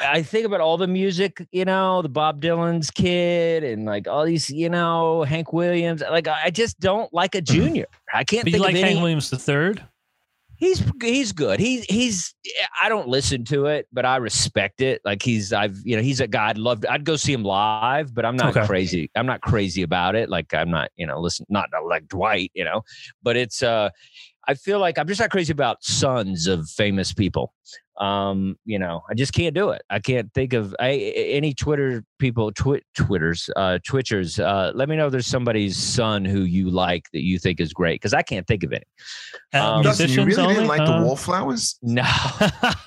[0.00, 4.24] I think about all the music, you know, the Bob Dylan's kid and like all
[4.24, 6.02] these, you know, Hank Williams.
[6.02, 7.86] Like I just don't like a junior.
[8.12, 8.90] I can't but you think like of any.
[8.92, 9.86] Hank Williams the third?
[10.56, 11.58] He's he's good.
[11.58, 12.34] He's he's
[12.80, 15.00] I don't listen to it, but I respect it.
[15.04, 17.42] Like he's I've you know he's a guy I'd love to, I'd go see him
[17.42, 18.64] live, but I'm not Okay.
[18.66, 19.10] crazy.
[19.16, 20.28] I'm not crazy about it.
[20.28, 22.82] Like I'm not you know listen not like Dwight you know,
[23.24, 23.90] but it's uh
[24.48, 27.52] I feel like I'm just not crazy about sons of famous people.
[27.98, 29.82] Um, you know, I just can't do it.
[29.90, 34.42] I can't think of I, any Twitter people, twi- Twitters, uh, Twitchers.
[34.42, 37.72] Uh, let me know if there's somebody's son who you like that you think is
[37.74, 38.84] great because I can't think of any.
[39.54, 40.54] Uh, Um, Dustin, you really only?
[40.54, 41.78] didn't like Uh, the wallflowers?
[41.82, 42.02] No,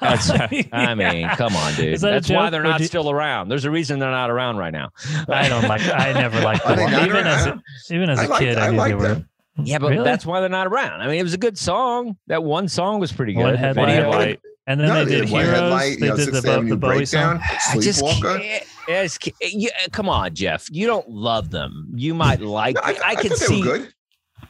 [0.02, 2.00] I mean, come on, dude.
[2.00, 3.50] That That's why they're not you- still around.
[3.50, 4.90] There's a reason they're not around right now.
[5.30, 5.82] I don't like.
[5.82, 6.80] I never liked them.
[7.06, 9.08] Even as a, even as I a like- kid, I I knew like they were.
[9.10, 9.30] them.
[9.64, 10.04] Yeah, but Really?
[10.04, 11.02] that's why they're not around.
[11.02, 12.18] I mean, it was a good song.
[12.28, 13.44] That one song was pretty good.
[13.44, 13.90] One The headlight.
[13.90, 14.40] Headlight.
[14.68, 15.60] And then No, they did One Heroes.
[15.60, 17.40] Headlight, they know, did Sixth the, the Bowie song.
[17.42, 18.64] I just can't.
[18.88, 20.68] Yes, ca- you, come on, Jeff.
[20.72, 21.92] You don't love them.
[21.96, 22.76] You might like.
[22.76, 23.60] No, I, I, I, can thought they see.
[23.60, 23.94] were good.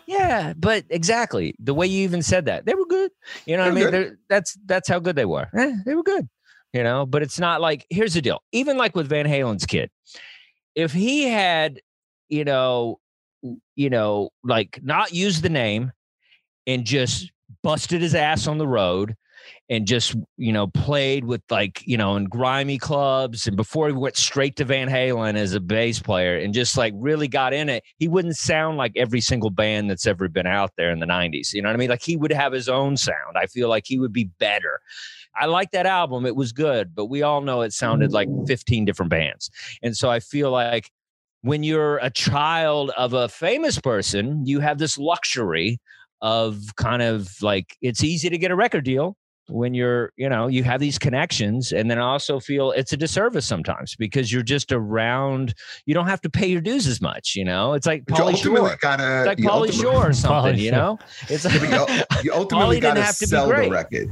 [0.07, 3.11] Yeah, but exactly the way you even said that, they were good.
[3.45, 4.17] You know what I mean?
[4.29, 5.47] that's that's how good they were.
[5.53, 6.27] Eh, they were good.
[6.73, 8.41] You know, but it's not like here's the deal.
[8.51, 9.89] Even like with Van Halen's kid,
[10.75, 11.79] if he had,
[12.29, 12.99] you know,
[13.75, 15.91] you know, like not use the name
[16.67, 17.31] and just
[17.63, 19.15] busted his ass on the road
[19.69, 23.93] and just you know played with like you know in grimy clubs and before he
[23.93, 27.69] went straight to Van Halen as a bass player and just like really got in
[27.69, 27.83] it.
[27.97, 31.53] He wouldn't sound like every single band that's ever been out there in the 90s
[31.53, 31.89] you know what I mean?
[31.89, 33.37] Like he would have his own sound.
[33.37, 34.79] I feel like he would be better.
[35.37, 36.25] I like that album.
[36.25, 38.47] It was good but we all know it sounded like mm.
[38.47, 39.49] 15 different bands.
[39.81, 40.91] And so I feel like
[41.45, 45.79] when you're a child of a famous person you have this luxury
[46.21, 49.15] of kind of like it's easy to get a record deal
[49.47, 52.97] when you're you know you have these connections and then I also feel it's a
[52.97, 55.53] disservice sometimes because you're just around
[55.85, 58.75] you don't have to pay your dues as much you know it's like Pauly Shore
[58.81, 59.19] gotta.
[59.19, 60.97] it's like Shore or something you know
[61.29, 64.11] it's like you, you ultimately Pauly didn't gotta have to sell the record.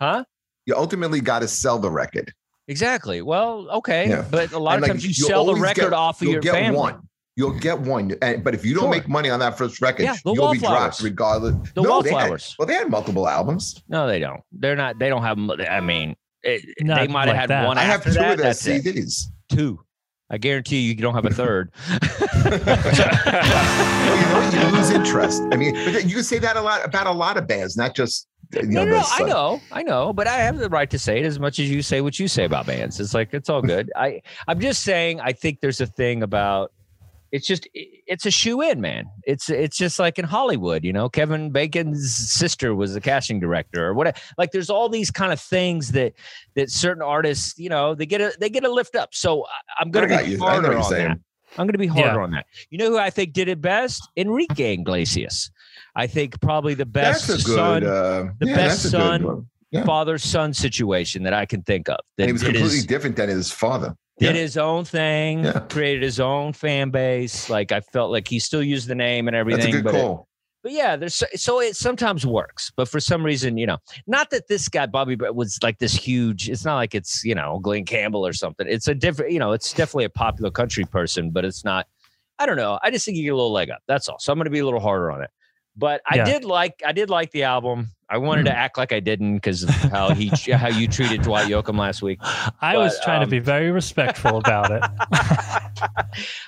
[0.00, 0.24] huh
[0.66, 2.32] You ultimately gotta sell the record.
[2.68, 4.24] Exactly well okay Yeah.
[4.30, 6.32] but a lot And, of like, times you sell the record get- off of you'll
[6.34, 7.08] your get family one.
[7.36, 8.90] You'll get one, and, but if you don't Sure.
[8.92, 10.98] make money on that first record, Yeah, the you'll be Wallflowers.
[10.98, 11.54] dropped regardless.
[11.74, 12.54] The no, they had- Wallflowers.
[12.60, 13.82] well, they had multiple albums.
[13.88, 15.36] no they don't they're not they don't have
[15.68, 17.66] I mean it, they might have like had that.
[17.66, 19.12] one I have after two that of their that's it.
[19.48, 19.80] Two
[20.30, 21.98] I guarantee you you don't have a third Well,
[24.14, 24.20] you
[24.60, 24.68] know?
[24.70, 25.42] You lose interest.
[25.52, 27.94] I mean, but you can say that a lot about a lot of bands, not
[27.94, 28.84] just you No, know.
[28.84, 31.24] no, no, this, I know, I know, but I have the right to say it
[31.26, 33.00] as much as you say what you say about bands.
[33.00, 33.90] It's like it's all good.
[33.96, 36.72] I I'm just saying I think there's a thing about
[37.32, 39.06] it's just it's a shoe in, man.
[39.24, 41.08] It's it's just like in Hollywood, you know.
[41.08, 44.16] Kevin Bacon's sister was a casting director or whatever.
[44.38, 46.12] Like there's all these kind of things that
[46.54, 49.14] that certain artists, you know, they get a they get a lift up.
[49.14, 49.48] So I-
[49.82, 50.36] I'm gonna got be you.
[50.36, 51.08] I know harder what you're on saying.
[51.08, 51.18] that.
[51.56, 52.22] I'm going to be harder Yeah.
[52.24, 52.46] on that.
[52.70, 54.02] You know who I think did it best?
[54.16, 55.52] Enrique Iglesias.
[55.96, 57.40] I think probably the best good.
[57.40, 59.46] son, uh, the yeah, best that's a good son.
[59.70, 59.84] Yeah.
[59.84, 61.98] father son situation that I can think of.
[62.16, 63.94] That And he was completely his, different than his father.
[64.18, 64.40] did Yeah.
[64.42, 67.50] his own thing, created his own fan base.
[67.50, 69.72] Like I felt like he still used the name and everything.
[69.72, 70.18] That's a good but it-
[70.62, 73.76] but yeah, there's so, so it sometimes works, but for some reason, you know,
[74.06, 76.48] not that this guy Bobby was like this huge.
[76.48, 78.66] It's not like it's you know Glen Campbell or something.
[78.66, 81.86] It's a different, you know, it's definitely a popular country person, but it's not.
[82.38, 82.78] I don't know.
[82.82, 83.80] I just think you get a little leg up.
[83.86, 84.18] That's all.
[84.20, 85.28] So I'm going to be a little harder on it.
[85.76, 86.24] But I Yeah.
[86.24, 87.90] did like I did like the album.
[88.08, 91.78] I wanted to act like I didn't because how he how you treated Dwight Yoakam
[91.78, 92.18] last week.
[92.60, 94.82] I was trying um, to be very respectful about it.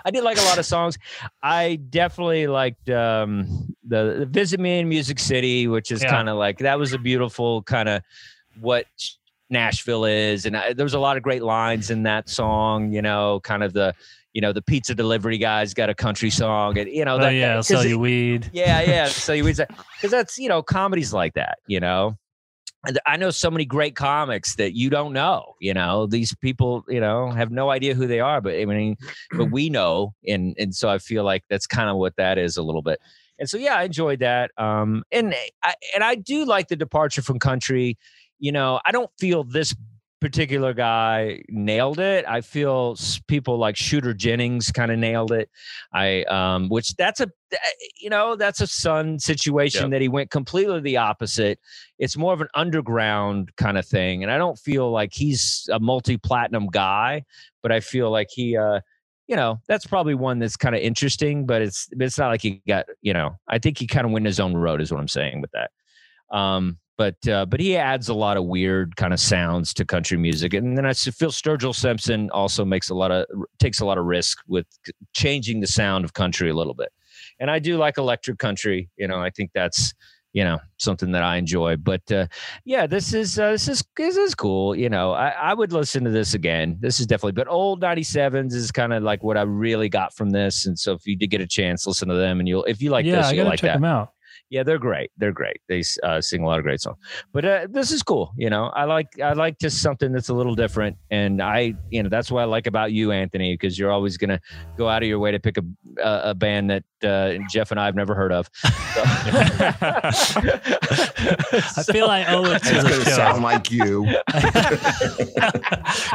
[0.04, 0.98] I did like a lot of songs.
[1.42, 6.10] I definitely liked um, the, the "Visit Me in Music City," which is Yeah.
[6.10, 8.02] kind of like that was a beautiful kind of
[8.60, 8.86] what
[9.50, 12.92] Nashville is, and I, there was a lot of great lines in that song.
[12.92, 13.94] You know, kind of the
[14.36, 17.30] you know the pizza delivery guy's got a country song, and you know oh that,
[17.30, 18.50] yeah, I'll sell you weed.
[18.52, 19.06] yeah, yeah.
[19.06, 19.64] So you say
[19.96, 22.18] because that's you know comedies like that, you know.
[23.04, 25.54] I know so many great comics that you don't know.
[25.60, 28.96] You know, these people, you know, have no idea who they are, but I mean,
[29.32, 32.58] but we know, and and so I feel like that's kind of what that is
[32.58, 33.00] a little bit.
[33.38, 34.50] And so, yeah, I enjoyed that.
[34.58, 37.96] Um, and I and I do like the departure from country.
[38.38, 39.74] You know, I don't feel this
[40.20, 42.24] particular guy nailed it.
[42.26, 42.96] I feel
[43.28, 45.50] people like Shooter Jennings kind of nailed it.
[45.92, 47.28] I um which that's a
[48.00, 49.90] you know, that's a Son situation yep.
[49.90, 51.60] that he went completely the opposite.
[51.98, 55.78] It's more of an underground kind of thing and I don't feel like he's a
[55.78, 57.24] multi-platinum guy,
[57.62, 58.80] but I feel like he uh
[59.28, 62.62] you know, that's probably one that's kind of interesting, but it's it's not like he
[62.66, 65.08] got, you know, I think he kind of went his own road is what I'm
[65.08, 65.70] saying with that.
[66.34, 70.16] Um but uh, but he adds a lot of weird kind of sounds to country
[70.16, 73.26] music, and then I feel Sturgill Simpson also makes a lot of
[73.58, 74.66] takes a lot of risk with
[75.14, 76.88] changing the sound of country a little bit.
[77.38, 78.88] And I do like electric country.
[78.96, 79.92] You know, I think that's
[80.32, 81.76] you know something that I enjoy.
[81.76, 82.28] But uh,
[82.64, 84.74] yeah, this is uh, this is this is cool.
[84.74, 86.78] You know, I, I would listen to this again.
[86.80, 87.32] This is definitely.
[87.32, 90.64] But old '97s is kind of like what I really got from this.
[90.64, 92.88] And so if you did get a chance, listen to them, and you'll if you
[92.88, 93.74] like yeah, this, you'll like check that.
[93.74, 94.12] them out
[94.50, 95.10] yeah, they're great.
[95.16, 95.60] They're great.
[95.68, 96.98] They uh, sing a lot of great songs.
[97.32, 98.32] But uh, this is cool.
[98.36, 102.02] You know, I like I like just something that's a little different, and I you
[102.02, 104.40] know that's what I like about you, Anthony, because you're always gonna
[104.76, 105.62] go out of your way to pick a
[106.02, 108.48] a, a band that uh, Jeff and I have never heard of.
[108.62, 108.70] So.
[111.76, 113.10] I feel I owe it to it's the gonna show.
[113.10, 114.06] sound like you.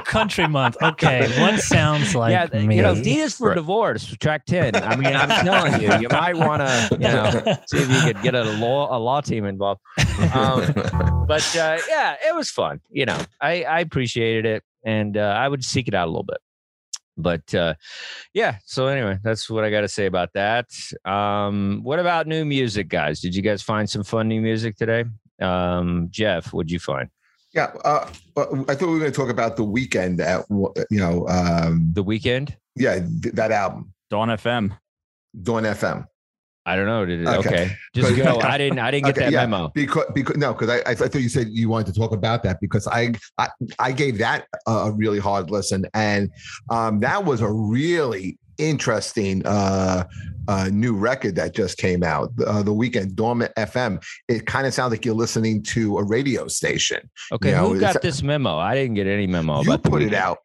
[0.05, 0.77] Country month.
[0.81, 2.75] Okay, one sounds like yeah, me.
[2.77, 3.55] you know, D is for Right.
[3.55, 4.15] divorce.
[4.19, 4.75] Track ten.
[4.75, 7.31] I mean, I'm telling you, you might want to, you know,
[7.67, 9.81] see if you could get a law a law team involved.
[10.33, 10.73] Um,
[11.27, 12.81] but uh, yeah, it was fun.
[12.89, 16.23] You know, I I appreciated it, and uh, I would seek it out a little
[16.23, 16.37] bit.
[17.21, 17.75] But uh,
[18.33, 20.67] yeah, so anyway, that's what I got to say about that.
[21.05, 23.19] Um, what about new music, guys?
[23.21, 25.05] Did you guys find some fun new music today?
[25.41, 27.09] Um, Jeff, what'd you find?
[27.53, 28.07] yeah, uh,
[28.37, 30.45] I thought we were going to talk about the Weeknd at
[30.89, 32.55] you know, um, The Weeknd?
[32.75, 34.77] yeah, th- that album, Dawn FM.
[35.43, 36.05] Dawn FM.
[36.65, 37.05] I don't know.
[37.05, 37.27] Did it?
[37.27, 37.39] Okay.
[37.49, 38.39] Okay, just But- go.
[38.41, 38.79] I didn't.
[38.79, 39.45] I didn't get Okay, that yeah.
[39.47, 39.69] memo.
[39.73, 42.59] Because, because no, because I, I thought you said you wanted to talk about that
[42.61, 46.29] because I I, I gave that a, a really hard listen and
[46.69, 50.03] um, that was a really interesting uh,
[50.47, 54.03] uh, new record that just came out uh, the Weeknd Dawn FM.
[54.27, 57.09] It kind of sounds like you're listening to a radio station.
[57.31, 58.57] Okay, you know, who got this memo?
[58.57, 59.61] I didn't get any memo.
[59.63, 60.39] you about the put it out.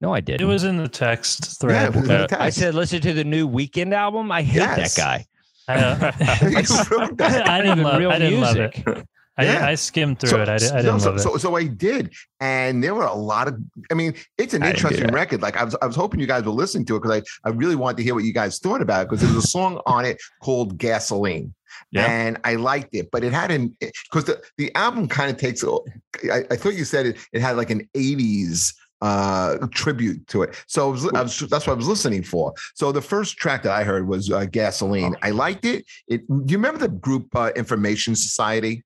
[0.00, 0.40] No, I didn't.
[0.40, 1.94] It was in the text thread.
[1.94, 4.32] it was in the Uh, I said listen to the new Weeknd album.
[4.32, 4.94] I hate Yes.
[4.96, 5.26] that guy.
[5.70, 7.48] I, You wrote that.
[7.48, 7.98] I didn't love.
[7.98, 8.86] real I didn't music.
[8.86, 9.06] love it.
[9.38, 9.66] I, Yeah.
[9.66, 10.48] I skimmed through it.
[10.48, 11.38] I, di- I didn't so, love so, it.
[11.40, 13.58] so I did, and there were a lot of.
[13.90, 15.40] I mean, it's an I interesting record.
[15.40, 17.52] Like I was, I was hoping you guys were listening to it because I, I
[17.52, 19.80] really wanted to hear what you guys thought about it because there was a song
[19.86, 21.54] on it called "Gasoline,"
[21.90, 22.04] Yeah.
[22.06, 25.64] and I liked it, but it had an because the the album kind of takes.
[25.64, 27.16] I, I thought you said it.
[27.32, 30.62] It had like an '80s uh tribute to it.
[30.66, 32.52] So I was, I was that's what i was listening for.
[32.74, 35.16] So the first track that i heard was uh, gasoline.
[35.22, 35.84] I liked it.
[36.08, 38.84] It do you remember the group uh, information society?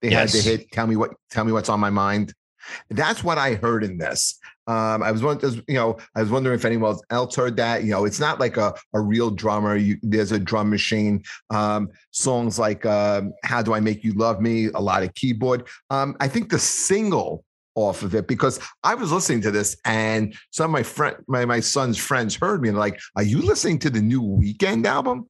[0.00, 2.34] They had the hit tell me what tell me what's on my mind.
[2.90, 4.38] That's what i heard in this.
[4.66, 7.84] Um i was wondering you know i was wondering if anyone else heard that.
[7.84, 9.76] You know it's not like a, a real drummer.
[9.76, 11.22] You, there's a drum machine.
[11.50, 14.66] Um songs like um how do i make you love me?
[14.74, 15.68] A lot of keyboard.
[15.90, 17.44] Um i think the single
[17.82, 21.44] off of it because I was listening to this and some of my friend my,
[21.44, 25.28] my son's friends heard me and like, are you listening to the new Weeknd album?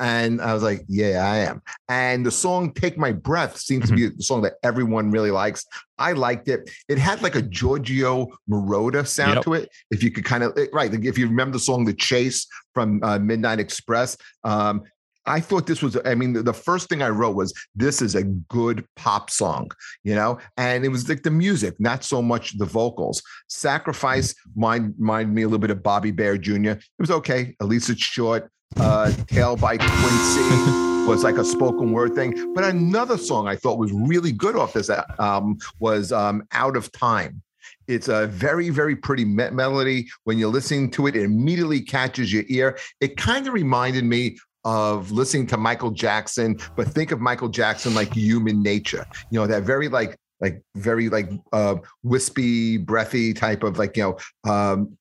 [0.00, 1.60] And I was like, yeah, I am.
[1.90, 5.66] And the song Take My Breath seems to be the song that everyone really likes.
[5.98, 6.70] I liked it.
[6.88, 9.44] It had like a Giorgio Moroder sound Yep.
[9.44, 9.68] to it.
[9.90, 13.18] If you could kind of, right, if you remember the song The Chase from uh,
[13.18, 14.84] Midnight Express, um,
[15.26, 18.24] I thought this was, I mean, the, first thing I wrote was, this is a
[18.24, 19.70] good pop song,
[20.02, 20.38] you know?
[20.56, 23.22] And it was like the music, not so much the vocals.
[23.48, 26.70] Sacrifice mind, mind me a little bit of Bobby Bare Jr.
[26.70, 27.54] It was okay.
[27.60, 28.50] At least it's short.
[28.76, 32.54] Uh, Tale by Quincy was like a spoken word thing.
[32.54, 36.90] But another song I thought was really good off this album was um, Out of
[36.92, 37.42] Time.
[37.88, 40.08] It's a very, very pretty me- melody.
[40.24, 42.78] When you're listening to it, it immediately catches your ear.
[43.00, 47.94] It kind of reminded me of listening to Michael Jackson, but think of Michael Jackson
[47.94, 49.06] like human nature.
[49.30, 54.16] You know, that very like like very like uh wispy, breathy type of like, you
[54.44, 54.96] know, um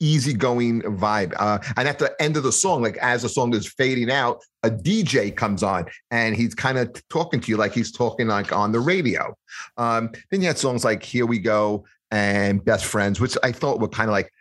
[0.00, 1.34] easygoing vibe.
[1.38, 4.42] Uh, and at the end of the song, like as the song is fading out,
[4.62, 8.52] a DJ comes on and he's kind of talking to you like he's talking like
[8.52, 9.36] on the radio.
[9.76, 13.80] Um, then you had songs like Here We Go and Best Friends, which I thought
[13.80, 14.32] were kind of like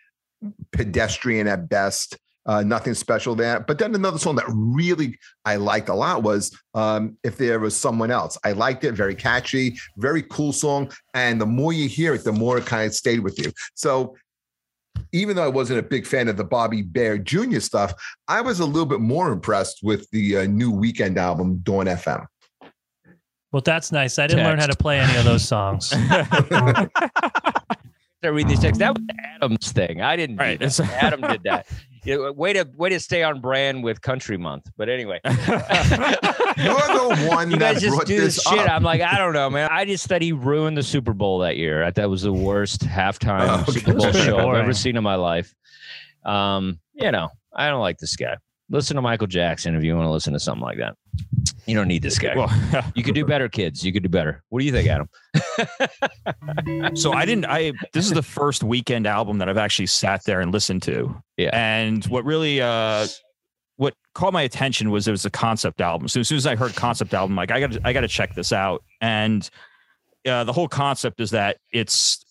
[0.72, 2.18] pedestrian at best.
[2.46, 3.60] Uh, nothing special there.
[3.60, 7.76] But then another song that really I liked a lot was um, If There Was
[7.76, 8.38] Someone Else.
[8.44, 10.92] I liked it, very catchy, very cool song.
[11.14, 13.52] And the more you hear it, the more it kind of stayed with you.
[13.76, 14.16] So
[15.12, 17.60] even though I wasn't a big fan of the Bobby Bare Jr.
[17.60, 17.94] stuff,
[18.28, 22.26] I was a little bit more impressed with the uh, new Weeknd album, Dawn FM.
[23.52, 24.20] Well, that's nice.
[24.20, 25.92] I didn't learn how to play any of those songs.
[28.22, 28.80] I read these texts.
[28.80, 29.04] That was
[29.36, 30.02] Adam's thing.
[30.02, 30.38] I didn't.
[30.38, 30.60] Right.
[30.60, 31.04] Do that.
[31.04, 31.68] Adam did that.
[32.04, 34.70] You know, way to way to stay on brand with Country Month.
[34.78, 38.60] But anyway, You're the one you that guys just brought do this this shit.
[38.60, 38.72] up.
[38.72, 39.70] I'm like, I don't know, man.
[39.72, 41.84] I just thought he ruined the Super Bowl that year.
[41.84, 43.80] I thought that was the worst halftime Oh, okay.
[43.80, 45.54] Super Bowl It was show I've ever seen in my life.
[46.26, 48.38] Um, you know, I don't like this guy.
[48.70, 50.96] Listen to Michael Jackson if you want to listen to something like that.
[51.70, 52.36] You don't need this guy.
[52.36, 52.52] well,
[52.96, 53.86] you could do better, kids.
[53.86, 54.44] You could do better.
[54.50, 55.08] What do you think, Adam?
[56.96, 57.46] so I didn't.
[57.46, 61.16] I this is the first Weeknd album that I've actually sat there and listened to.
[61.38, 61.52] Yeah.
[61.54, 63.06] And what really, uh,
[63.76, 66.08] what caught my attention was it was a concept album.
[66.08, 68.34] So as soon as I heard concept album, like I got, I got to check
[68.34, 68.84] this out.
[69.00, 69.48] And
[70.28, 72.26] uh, the whole concept is that it's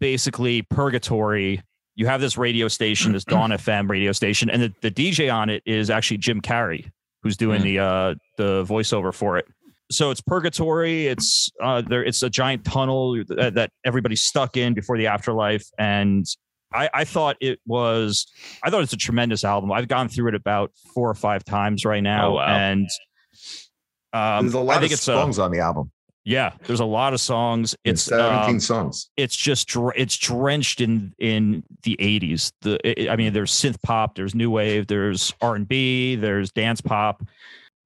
[0.00, 1.62] basically purgatory.
[1.94, 5.48] You have this radio station, this Dawn FM radio station, and the, the DJ on
[5.48, 6.90] it is actually Jim Carrey,
[7.22, 7.64] who's doing Mm.
[7.64, 9.46] the uh, the voiceover for it
[9.90, 14.72] so it's purgatory it's uh there it's a giant tunnel that, that everybody's stuck in
[14.72, 16.24] before the afterlife and
[16.72, 18.26] I, I thought it was
[18.62, 21.84] i thought it's a tremendous album i've gone through it about four or five times
[21.84, 22.46] right now Oh, wow.
[22.46, 22.88] and
[24.12, 25.90] um There's a lot think of it's a- songs on the album.
[26.30, 27.74] Yeah there's a lot of songs.
[27.84, 29.10] It's it's 17 um, songs.
[29.16, 34.34] it's just it's drenched in in the 80s the i mean there's synth pop there's
[34.34, 37.22] new wave there's r&b there's dance pop.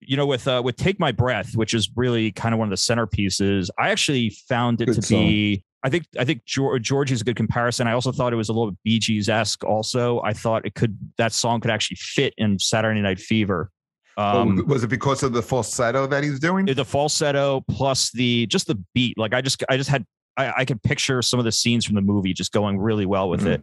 [0.01, 2.71] You know with uh with take my breath which is really kind of one of
[2.71, 7.23] the centerpieces i actually found it Good to be i think i think Geor- georgie's
[7.23, 7.87] a good comparison.
[7.87, 10.21] I also thought it was a little bit bee gees-esque also.
[10.21, 13.71] I thought it could that song could actually fit in saturday night fever
[14.17, 16.67] um was it because of the falsetto that he's doing?
[16.67, 20.05] the falsetto plus the just the beat like i just i just had
[20.37, 23.29] i, I could picture some of the scenes from the movie just going really well
[23.29, 23.55] with Mhm.
[23.55, 23.63] it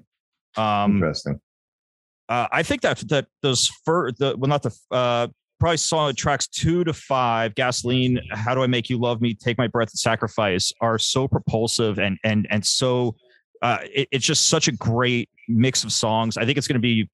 [0.59, 1.39] um Interesting.
[2.29, 5.27] uh, i think that that those fir- the well not the uh
[5.59, 9.57] probably saw tracks two to five gasoline how do i make you love me take
[9.57, 13.15] my breath and sacrifice are so propulsive and and and so
[13.61, 16.79] uh it, it's just such a great mix of songs i think it's going to
[16.81, 17.07] be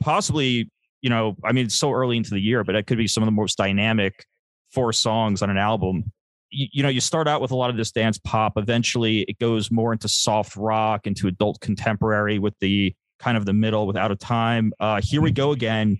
[0.00, 0.70] possibly
[1.02, 3.22] you know i mean it's so early into the year but it could be some
[3.22, 4.26] of the most dynamic
[4.72, 6.12] four songs on an album.
[6.50, 8.54] You, you know you start out with a lot of this dance pop.
[8.56, 13.52] Eventually it goes more into soft rock into adult contemporary with the kind of the
[13.52, 14.72] middle with out of time.
[14.80, 15.98] Uh here we go again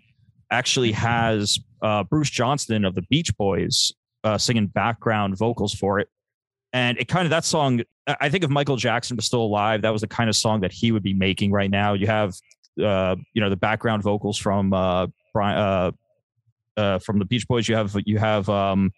[0.51, 3.93] actually has uh bruce johnston of the beach boys
[4.25, 6.09] uh singing background vocals for it.
[6.73, 9.83] And it kind of that song I- i think if michael jackson was still alive
[9.83, 11.93] that was the kind of song that he would be making right now.
[11.93, 12.35] You have
[12.83, 15.91] uh you know the background vocals from uh brian uh
[16.81, 17.69] uh, from the Beach Boys.
[17.69, 18.93] You have you have um,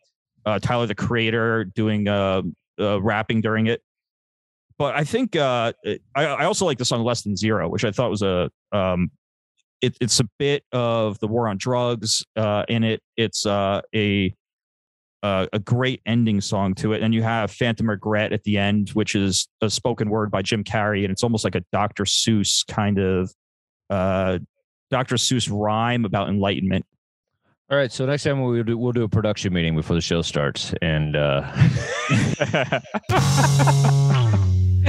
[0.47, 2.07] uh, Tyler the Creator doing
[2.79, 3.83] rapping during it.
[4.79, 5.73] But I think I,
[6.15, 9.11] I also like the song "Less Than Zero, which I thought was a um,
[9.81, 13.03] it, it's a bit of the war on drugs in it.
[13.17, 13.83] It's a
[15.23, 18.91] uh, a great ending song to it, and you have "Phantom Regret" at the end,
[18.91, 22.05] which is a spoken word by Jim Carrey, and it's almost like a Dr.
[22.05, 23.33] Seuss kind of
[23.93, 24.39] uh,
[24.91, 25.17] Dr.
[25.17, 26.87] Seuss rhyme about enlightenment.
[27.71, 27.93] All right.
[27.93, 31.17] So next time we'll do, we'll do a production meeting before the show starts, and
[31.17, 31.43] uh,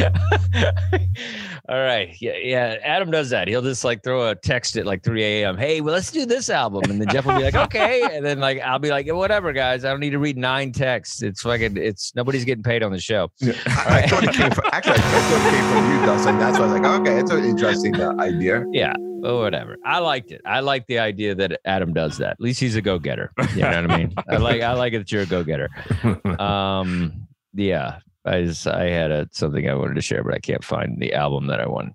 [1.70, 2.78] all right, yeah, yeah.
[2.84, 3.48] Adam does that.
[3.48, 5.58] He'll just like throw a text at like 3 a.m.
[5.58, 8.40] Hey, well, let's do this album, and then Jeff will be like, okay, and then
[8.40, 9.86] like I'll be like, whatever, guys.
[9.86, 11.22] I don't need to read nine texts.
[11.22, 11.78] It's fucking.
[11.78, 13.32] It's nobody's getting paid on the show.
[13.40, 14.96] Yeah, I, I thought it came from actually.
[14.98, 16.40] I thought it came from you, Dustin.
[16.40, 18.66] That's why I was like, okay, it's an interesting uh, idea.
[18.72, 18.94] Yeah.
[19.24, 19.78] Well, whatever.
[19.86, 20.42] I liked it.
[20.46, 22.32] I like the idea that Adam does that.
[22.32, 23.32] At least he's a go-getter.
[23.56, 24.14] You know what I mean?
[24.28, 25.70] I like I like it that you're a go-getter.
[26.40, 28.00] Um, yeah.
[28.26, 31.14] I just I had a, something I wanted to share, but I can't find the
[31.14, 31.94] album that I won.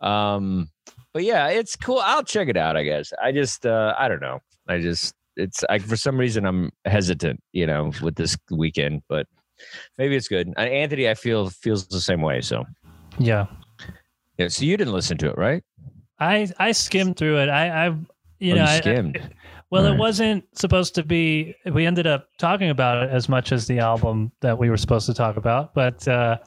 [0.00, 0.70] Um,
[1.12, 2.00] but yeah, it's cool.
[2.02, 2.76] I'll check it out.
[2.76, 3.12] I guess.
[3.22, 4.40] I just uh, I don't know.
[4.68, 9.26] I just it's I for some reason I'm hesitant, you know, with this Weeknd, but
[9.98, 10.52] maybe it's good.
[10.56, 12.40] Uh, Anthony, I feel feels the same way.
[12.40, 12.64] So
[13.18, 13.46] Yeah.
[14.38, 14.48] yeah.
[14.48, 15.62] So you didn't listen to it, right?
[16.18, 17.48] I I skimmed through it.
[17.48, 17.94] I I
[18.38, 19.34] you Oh, know you I- skimmed.
[19.70, 19.92] Well, Right.
[19.94, 21.54] it wasn't supposed to be.
[21.72, 25.06] We ended up talking about it as much as the album that we were supposed
[25.06, 26.38] to talk about, but uh,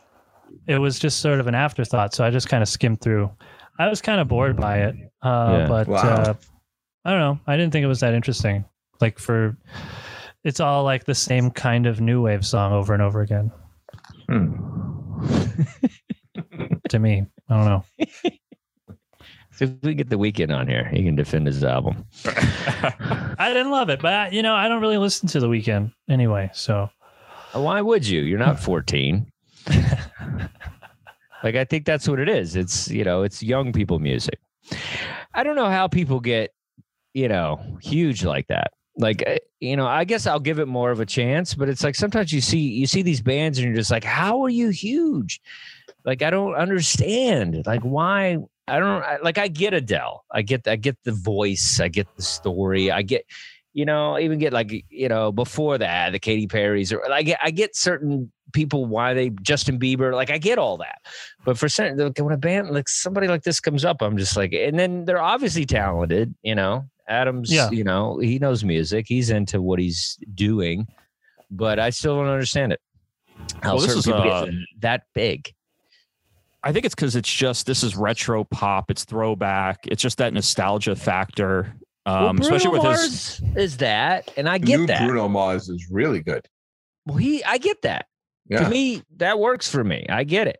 [0.67, 2.13] it was just sort of an afterthought.
[2.13, 3.31] So I just kind of skimmed through.
[3.79, 5.67] I was kind of bored by it, uh, Yeah.
[5.67, 5.97] but Wow.
[5.99, 6.33] uh,
[7.05, 7.39] I don't know.
[7.47, 8.65] I didn't think it was that interesting.
[8.99, 9.57] Like for,
[10.43, 13.51] it's all like the same kind of new wave song over and over again.
[14.29, 14.55] Hmm.
[16.89, 17.83] To me, I don't know.
[19.53, 20.87] See if we get the Weeknd on here.
[20.91, 22.05] He can defend his album.
[22.25, 25.91] I didn't love it, but I, you know, I don't really listen to the Weeknd
[26.09, 26.49] anyway.
[26.53, 26.89] So
[27.53, 28.21] Why would you?
[28.21, 29.29] You're not 14.
[31.43, 32.55] like I think that's what it is.
[32.55, 34.39] It's you know, it's young people music.
[35.33, 36.53] I don't know how people get,
[37.13, 38.71] you know, huge like that.
[38.97, 41.83] Like uh, you know, I guess I'll give it more of a chance, but it's
[41.83, 44.69] like sometimes you see you see these bands and you're just like, how are you
[44.69, 45.41] huge?
[46.05, 47.63] Like I don't understand.
[47.65, 48.37] Like why?
[48.67, 49.37] I don't I, like.
[49.37, 50.23] I get Adele.
[50.31, 51.79] I get I get the voice.
[51.81, 52.91] I get the story.
[52.91, 53.25] I get
[53.73, 57.39] you know, even get like you know before that the Katy Perry's or I get
[57.41, 60.99] I get certain people why they Justin Bieber like I get all that,
[61.45, 64.35] but for certain like, when a band like somebody like this comes up, I'm just
[64.35, 66.85] like, and then they're obviously talented, you know.
[67.07, 67.69] Adams, Yeah.
[67.71, 70.87] you know, he knows music, he's into what he's doing,
[71.49, 72.79] but I still don't understand it.
[73.61, 75.53] How Well, certain people uh, get that big.
[76.63, 78.91] I think it's because it's just this is retro pop.
[78.91, 79.79] It's throwback.
[79.87, 81.73] It's just that nostalgia factor.
[82.05, 85.05] Um, well, especially with Bruno his Mars is that, and I get New that.
[85.05, 86.45] Bruno Mars is really good.
[87.05, 88.05] Well, he, I get that.
[88.47, 88.63] Yeah.
[88.63, 90.05] To me, that works for me.
[90.09, 90.57] I get it.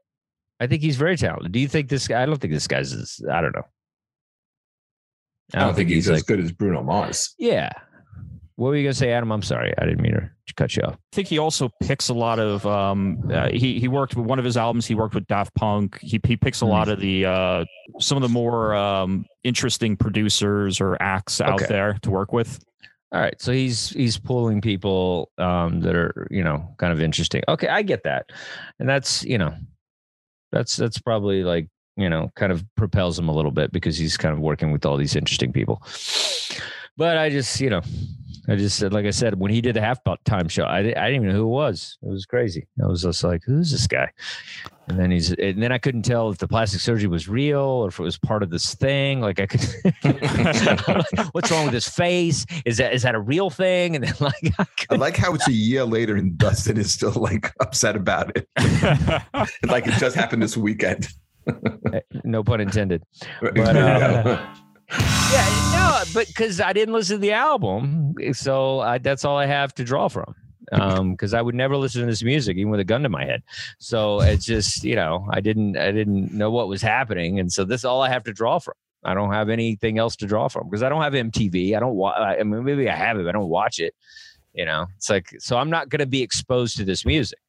[0.59, 1.51] I think he's very talented.
[1.51, 2.21] Do you think this guy?
[2.21, 2.93] I don't think this guy's.
[2.93, 3.65] Is, I don't know.
[5.53, 6.25] I don't think he's, as like.
[6.27, 7.35] good as Bruno Mars.
[7.37, 7.71] Yeah.
[8.61, 9.31] What were you gonna say, Adam?
[9.31, 10.93] I'm sorry, I didn't mean to cut you off.
[10.93, 14.37] I think he also picks a lot of um uh, he he worked with one
[14.37, 17.25] of his albums he worked with Daft Punk he he picks a lot of the
[17.25, 17.65] uh
[17.99, 21.65] some of the more um interesting producers or acts out Okay.
[21.69, 22.63] there to work with
[23.11, 27.41] All right, so he's he's pulling people um, that are you know kind of interesting.
[27.49, 28.29] Okay, I get that,
[28.77, 29.55] and that's you know,
[30.51, 34.17] that's that's probably like you know kind of propels him a little bit because he's
[34.17, 35.81] kind of working with all these interesting people.
[36.95, 37.81] But I just you know,
[38.51, 41.07] I just said like I said when he did the halftime show, I di- I
[41.09, 41.97] didn't even know who it was.
[42.03, 42.67] It was crazy.
[42.83, 44.09] I was just like, who's this guy?
[44.87, 47.87] And then he's and then I couldn't tell if the plastic surgery was real or
[47.87, 49.21] if it was part of this thing.
[49.21, 49.61] Like I could,
[51.31, 52.45] what's wrong with his face?
[52.65, 53.95] Is that is that a real thing?
[53.95, 57.13] And then like I I like how it's a year later and Dustin is still
[57.13, 58.49] like upset about it.
[59.63, 61.07] like it just happened this weekend.
[62.23, 63.03] no pun intended.
[63.41, 64.45] But, uh,
[64.91, 69.45] Yeah, no, but because I didn't listen to the album, so I, that's all I
[69.45, 70.35] have to draw from.
[70.73, 73.25] Um, because I would never listen to this music, even with a gun to my
[73.25, 73.43] head.
[73.79, 77.65] So it's just, you know, I didn't, I didn't know what was happening, and so
[77.65, 78.75] this is all I have to draw from.
[79.03, 81.75] I don't have anything else to draw from because I don't have MTV.
[81.75, 82.15] I don't watch.
[82.17, 83.95] I mean, maybe I have it, but I don't watch it.
[84.53, 87.39] You know, it's like so I'm not going to be exposed to this music.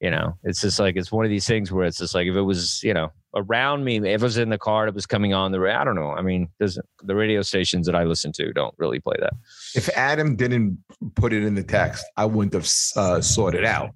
[0.00, 2.36] You know, it's just like it's one of these things where it's just like if
[2.36, 5.32] it was, you know, around me, if it was in the car, it was coming
[5.34, 5.60] on the.
[5.60, 6.10] ra- I don't know.
[6.10, 9.34] I mean, doesn't the radio stations that I listen to don't really play that.
[9.74, 10.78] if Adam didn't
[11.14, 13.90] put it in the text, I wouldn't have uh, sorted it out.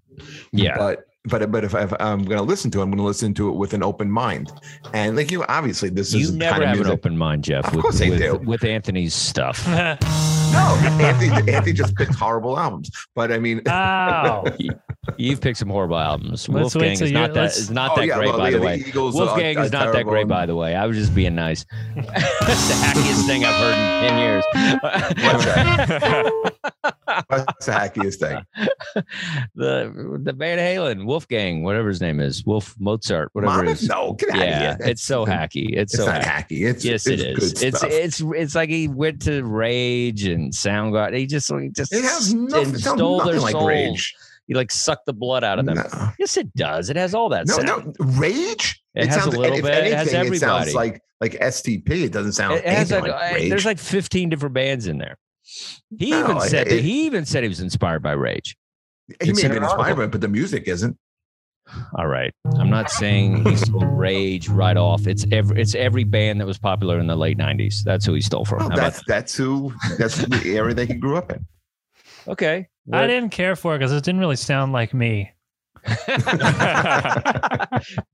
[0.52, 3.04] Yeah, But but but if, if I'm going to listen to it, I'm going to
[3.04, 4.52] listen to it with an open mind.
[4.94, 7.44] And like you, obviously, this you is you never kind of have an open mind,
[7.44, 7.66] Jeff.
[7.68, 8.38] Of with, course I with, do.
[8.44, 9.66] with Anthony's stuff.
[10.50, 10.58] No,
[11.00, 12.90] Anthony, Anthony just picks horrible albums.
[13.14, 14.42] But I mean, Wow.
[15.20, 16.48] You've picked some horrible albums.
[16.48, 18.62] Let's Wolfgang is you're- not that not Oh, that yeah, great, well, by yeah, the
[18.64, 18.76] way.
[18.86, 20.74] Eagles are- Wolfgang are is not that great, and- by the way.
[20.74, 21.64] I was just being nice.
[21.96, 24.44] it's the hackiest thing I've heard in ten years.
[25.22, 26.50] What's
[27.28, 28.38] What's the hackiest thing?
[29.54, 33.88] the the Van Halen, Wolfgang, whatever his name is, Wolf Mozart, whatever Mama, is.
[33.88, 34.88] no, get out yeah, of here.
[34.88, 35.72] it's so hacky.
[35.76, 36.60] It's, It's so not hacky.
[36.62, 36.70] hacky.
[36.70, 37.42] It's yes, it's it good.
[37.62, 37.90] It's stuff.
[37.90, 41.18] it's it's like he went to Rage and Soundgarden.
[41.18, 43.66] He just he just it has nothing, stole their like souls.
[43.68, 44.14] rage.
[44.50, 45.76] He like sucked the blood out of them.
[45.76, 46.90] No, Yes, it does.
[46.90, 47.46] It has all that.
[47.46, 47.96] no, sound.
[48.00, 48.82] no, rage.
[48.96, 49.86] It has a little bit.
[49.86, 51.88] It has anything, it sounds like like STP.
[52.02, 53.48] It doesn't sound It has anything like, like uh, rage.
[53.48, 55.16] there's like 15 different bands in there.
[55.96, 58.56] He No, even it- said that he even said he was inspired by Rage.
[59.20, 59.84] he it's may in be an article.
[59.84, 60.98] inspired, but the music isn't.
[61.94, 65.06] All right, I'm not saying he stole Rage right off.
[65.06, 67.84] It's every it's every band that was popular in the late 90s.
[67.84, 68.58] That's who he stole from.
[68.66, 71.46] Well, that's that's who that's the area that he grew up in.
[72.26, 72.66] that?
[72.92, 73.04] Okay.
[73.04, 75.30] I didn't care for it because it didn't really sound like me.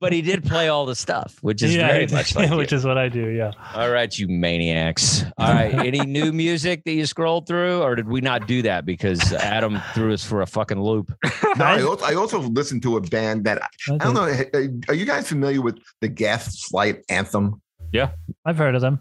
[0.00, 2.70] but he did play all the stuff, which is yeah, very it- much like which
[2.72, 2.78] you.
[2.78, 3.28] is what I do.
[3.30, 3.50] Yeah.
[3.74, 5.24] All right, you maniacs.
[5.38, 8.84] All right, any new music that you scrolled through, or did we not do that
[8.86, 11.12] because Adam threw us for a fucking loop?
[11.56, 14.22] No, I also, I also listened to a band that I don't know.
[14.24, 17.60] uh, Are you guys familiar with the Gaslight Anthem?
[17.92, 18.10] Yeah,
[18.44, 19.00] I've heard of them.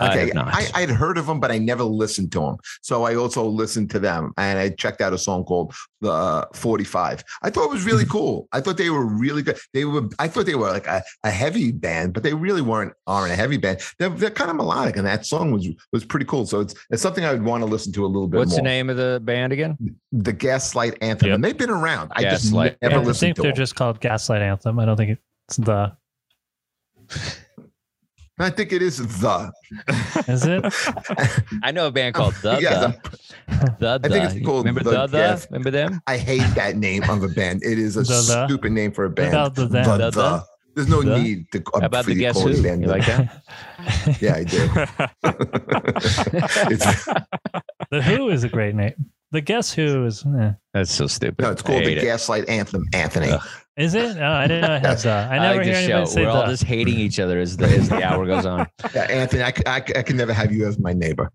[0.00, 0.48] I Okay, have.
[0.48, 2.56] I, I'd heard of them, but I never listened to them.
[2.82, 6.44] So I also listened to them, and I checked out a song called "The uh,
[6.54, 8.48] 45." I thought it was really cool.
[8.52, 9.58] I thought they were really good.
[9.74, 10.08] They were.
[10.18, 12.92] I thought they were like a, a heavy band, but they really weren't.
[13.06, 13.80] Aren't a heavy band.
[13.98, 16.46] They're, they're kind of melodic, and that song was was pretty cool.
[16.46, 18.58] So it's it's something I would want to listen to a little bit What's more.
[18.58, 19.76] the name of the band again?
[20.12, 21.34] The Gaslight Anthem, Yep.
[21.36, 22.12] and they've been around.
[22.16, 23.10] I Gaslight just never I Anthem.
[23.10, 23.56] I think to they're them.
[23.56, 24.78] just called Gaslight Anthem.
[24.78, 25.92] I don't think it's the.
[28.40, 29.52] I think it is the.
[30.28, 30.64] Is it?
[31.62, 32.92] I know a band called The Yeah,
[33.48, 33.78] The.
[33.78, 35.18] The, I think it's called Remember The The The?
[35.18, 35.46] Death.
[35.50, 36.00] Remember them?
[36.06, 37.62] I hate that name of a band.
[37.62, 38.46] It is a The The?
[38.46, 39.28] stupid name for a band.
[39.28, 39.82] about the The?
[39.82, 40.44] The The The.
[40.76, 41.18] There's no The?
[41.18, 42.52] need to How about for the you Guess Who?
[42.54, 43.42] the You like that?
[44.20, 44.68] Yeah, I do.
[46.70, 47.04] it's,
[47.90, 48.94] The Who is a great name.
[49.32, 50.24] The Guess Who is.
[50.40, 50.52] eh.
[50.74, 51.42] That's so stupid.
[51.42, 52.02] no, it's called the hate it.
[52.02, 53.30] Gaslight Anthem, Anthony.
[53.30, 53.42] Ugh.
[53.76, 54.16] Is it?
[54.18, 55.10] Oh, I didn't know it had the.
[55.10, 56.12] Uh, I never like hear this anybody show.
[56.12, 58.66] say We're all just hating each other as the, as the hour goes on.
[58.94, 61.30] Yeah, Anthony, I can never have you as my neighbor.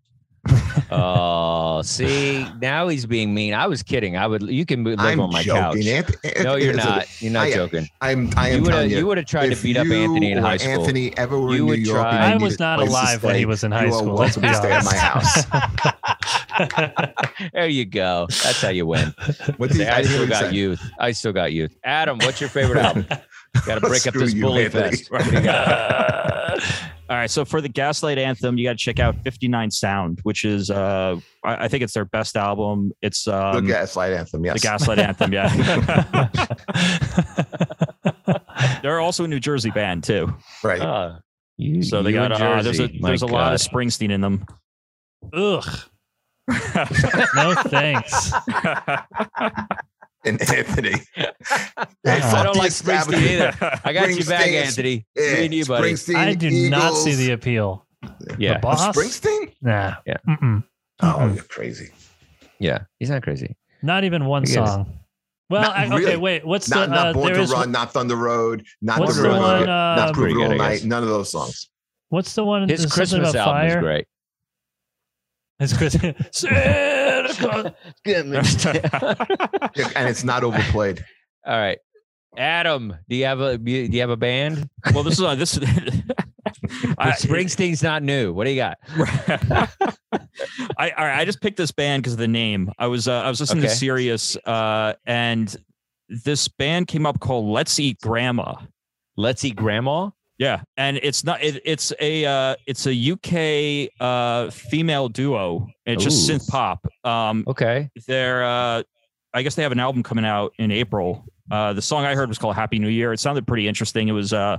[0.92, 3.54] Oh, see, now he's being mean.
[3.56, 4.16] I was kidding.
[4.16, 4.44] I would.
[4.44, 5.82] You can live I'm on my joking.
[5.84, 5.86] couch.
[5.88, 7.22] Anthony, No, you're Listen, not.
[7.22, 7.90] You're not I- joking.
[8.02, 8.30] I'm.
[8.38, 8.92] I am You would telling have.
[8.92, 8.98] you.
[9.00, 10.74] You would have tried to beat up Anthony in high school.
[10.74, 12.94] Anthony ever were You in New would York, try- and I was not place to
[12.96, 14.86] alive when he was in high you are school, let's welcome be to stay at
[14.86, 14.96] my
[16.70, 17.50] house.
[17.54, 18.28] there you go.
[18.30, 19.14] That's how you win.
[19.58, 20.52] What did Say, I I still got say.
[20.54, 20.82] youth.
[21.00, 21.76] I still got youth.
[21.84, 23.06] Adam, what's your favorite album?
[23.66, 24.98] Got to break up this you, bully Anthony.
[24.98, 26.82] fest.
[27.06, 27.14] What do you got?
[27.14, 30.44] All right, so for the Gaslight Anthem, you got to check out 59 Sound, which
[30.46, 32.92] is uh I, I think it's their best album.
[33.02, 34.44] It's The um, Gaslight Anthem.
[34.46, 34.62] Yes.
[34.62, 35.50] the Gaslight Anthem, yeah.
[38.82, 40.34] They're also a New Jersey band too.
[40.64, 40.82] right.
[40.82, 41.18] Oh,
[41.58, 43.00] you, So they got in uh, there's a Jersey.
[43.02, 44.46] My there's a lot of Springsteen in them.
[45.34, 45.66] Ugh.
[47.36, 48.32] No thanks.
[50.26, 50.94] and Anthony.
[51.18, 53.80] I don't the like Springsteen either.
[53.84, 55.06] I got you back, Anthony.
[55.16, 55.94] Yeah, Me and you, buddy.
[55.94, 57.86] Springsteen, I do not see the appeal.
[58.38, 58.86] Yeah, The boss?
[58.96, 59.54] Springsteen.
[59.62, 59.96] Nah.
[60.06, 60.18] Yeah.
[60.28, 60.64] Mm-mm.
[61.02, 61.36] Oh, Mm-mm.
[61.36, 61.90] you're crazy.
[62.60, 62.80] yeah.
[63.00, 63.56] He's not crazy.
[63.82, 65.00] Not even one song.
[65.50, 66.18] Well, Not I, okay, really.
[66.18, 66.46] wait.
[66.46, 66.96] What's Not, the?
[66.96, 69.40] not uh, Born there to is- Run, not Thunder Road, not What's the the River,
[69.42, 70.84] one, uh, not Prove Pretty It All Night.
[70.84, 71.70] None of those songs.
[72.10, 72.68] What's the one?
[72.68, 74.06] His Christmas about album is great.
[75.60, 76.44] It's Christmas.
[77.36, 77.76] Santa
[78.90, 79.72] Claus.
[79.76, 81.04] Yeah, and it's not overplayed.
[81.46, 81.78] All right,
[82.38, 82.94] Adam.
[83.10, 84.70] Do you have a do you have a band?
[84.94, 85.58] well, this is on this.
[86.98, 88.34] I, Springsteen's not new.
[88.34, 88.78] What do you got?
[90.78, 92.72] I all right, I just picked this band because of the name.
[92.80, 93.72] I was uh, I was listening Okay.
[93.74, 95.56] to Sirius, uh, and
[96.10, 98.56] this band came up called Let's Eat Grandma.
[99.18, 100.10] Let's eat grandma.
[100.38, 101.42] Yeah, and it's not.
[101.42, 105.68] It, it's a uh, it's a UK uh, female duo.
[105.86, 106.34] It's just Ooh.
[106.34, 106.86] synth pop.
[107.06, 107.90] Um, Okay.
[108.08, 108.84] they're uh,
[109.34, 111.26] I guess they have an album coming out in April.
[111.50, 113.14] Uh, the song I heard was called Happy New Year.
[113.14, 114.08] It sounded pretty interesting.
[114.10, 114.58] It was uh,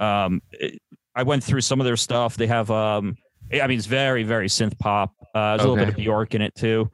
[0.00, 0.80] um, it-
[1.14, 2.36] I went through some of their stuff.
[2.36, 3.16] They have um,
[3.52, 5.14] I mean, it's very very synth pop.
[5.34, 6.90] Uh, there's a little bit of Bjork in it too.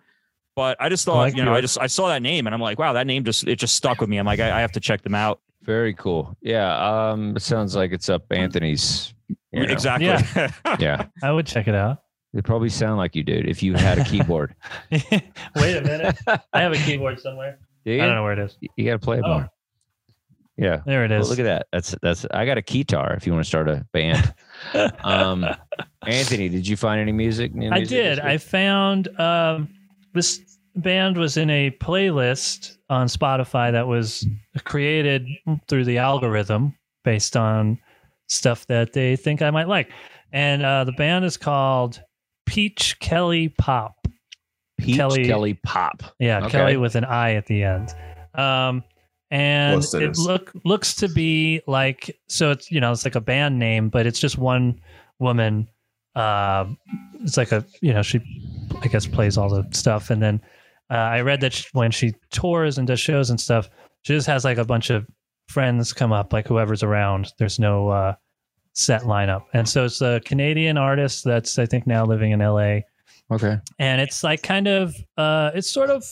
[0.54, 2.60] But I just thought, like you know, I just I saw that name and I'm
[2.60, 4.18] like, wow, that name just it just stuck with me.
[4.18, 5.40] I'm like, I, I have to check them out.
[5.64, 6.36] Very cool.
[6.42, 7.10] Yeah.
[7.10, 7.36] Um.
[7.36, 9.14] It sounds like it's up Anthony's.
[9.52, 9.72] you know.
[9.72, 10.06] Exactly.
[10.80, 11.06] Yeah.
[11.22, 11.98] I would check it out.
[12.34, 13.48] They probably sound like you, dude.
[13.48, 14.54] If you had a keyboard.
[14.90, 16.16] Wait a minute.
[16.52, 17.58] I have a keyboard somewhere.
[17.84, 18.56] Do I don't know where it is.
[18.76, 19.28] You got to play it Oh.
[19.34, 19.48] more.
[20.56, 20.80] Yeah.
[20.86, 21.22] There it is.
[21.22, 21.66] Well, look at that.
[21.72, 22.26] That's that's.
[22.32, 23.14] I got a guitar.
[23.14, 24.34] If you want to start a band.
[25.02, 25.44] Um,
[26.06, 27.54] Anthony, did you find any music?
[27.54, 28.18] new I did.
[28.20, 29.68] I found um,
[30.14, 34.26] this band was in a playlist on Spotify that was
[34.64, 35.26] created
[35.68, 37.78] through the algorithm based on
[38.28, 39.90] stuff that they think I might like.
[40.32, 42.00] And uh, the band is called
[42.46, 43.94] Peach Kelli Pop.
[44.78, 46.02] Peach Kelli- Kelli, Pop.
[46.18, 46.50] Yeah, Okay.
[46.50, 47.94] Kelly with an I at the end.
[48.34, 48.82] Um,
[49.30, 53.20] and Close it look looks to be like so it's you know it's like a
[53.20, 54.78] band name, but it's just one
[55.18, 55.68] woman.
[56.14, 56.66] Uh,
[57.20, 58.20] it's like a you know she
[58.82, 60.40] I guess plays all the stuff, and then
[60.92, 63.68] uh, I read that sh when she tours and does shows and stuff,
[64.02, 65.06] she just has like a bunch of
[65.48, 67.32] friends come up, like whoever's around.
[67.38, 68.14] There's no uh,
[68.74, 72.84] set lineup, and so it's a Canadian artist that's I think now living in L.A
[73.30, 73.56] Okay.
[73.78, 76.04] and it's like kind of uh it's sort of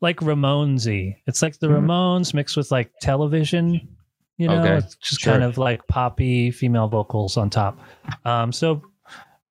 [0.00, 1.16] like Ramonesy.
[1.26, 1.84] It's like the Mhm.
[1.86, 3.80] Ramones mixed with like television.
[4.38, 5.32] You know, Okay, it's just sure.
[5.32, 7.78] kind of like poppy female vocals on top.
[8.24, 8.80] Um, so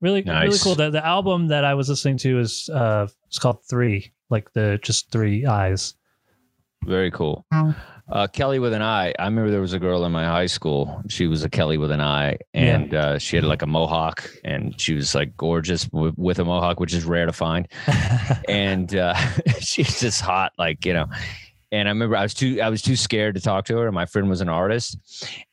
[0.01, 0.75] really, really cool.
[0.75, 4.79] The the album that I was listening to is uh it's called Three, like the
[4.81, 5.93] just three eyes.
[6.85, 7.45] Very cool.
[8.09, 9.13] Uh, Kelly with an eye.
[9.19, 11.03] I remember there was a girl in my high school.
[11.09, 14.79] She was a Kelly with an eye, and uh, she had like a mohawk, and
[14.79, 17.67] she was like gorgeous w- with a mohawk, which is rare to find.
[18.47, 19.13] and uh,
[19.59, 21.07] she's just hot, like you know.
[21.71, 23.87] And I remember I was too I was too scared to talk to her.
[23.87, 24.97] And my friend was an artist,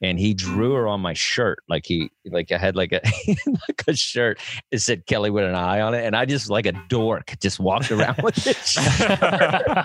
[0.01, 1.59] and he drew her on my shirt.
[1.69, 3.01] Like he like I had like a
[3.47, 4.39] like a shirt.
[4.71, 7.59] It said Kelly with an eye on it, and I just like a dork just
[7.59, 8.57] walked around with it.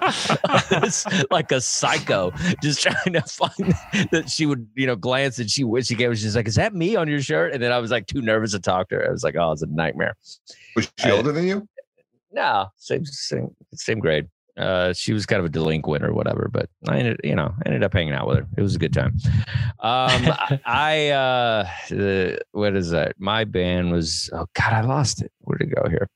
[0.72, 3.74] It's like a psycho, just trying to find
[4.12, 5.86] that she would, you know, glance and she would.
[5.86, 6.18] She gave.
[6.18, 8.52] She's like, "Is that me on your shirt?" And then I was like too nervous
[8.52, 9.08] to talk to her.
[9.08, 10.16] I was like, "Oh, it's a nightmare."
[10.76, 11.68] Was she I- older than you?
[12.32, 14.28] No, same same same grade.
[14.60, 17.68] Uh, she was kind of a delinquent or whatever, but I ended, you know, I
[17.68, 18.48] ended up hanging out with her.
[18.58, 19.18] It was a good time.
[19.80, 23.16] Um, I, uh, what is that?
[23.18, 25.32] My band was, oh God, I lost it.
[25.40, 26.10] Where'd it go here?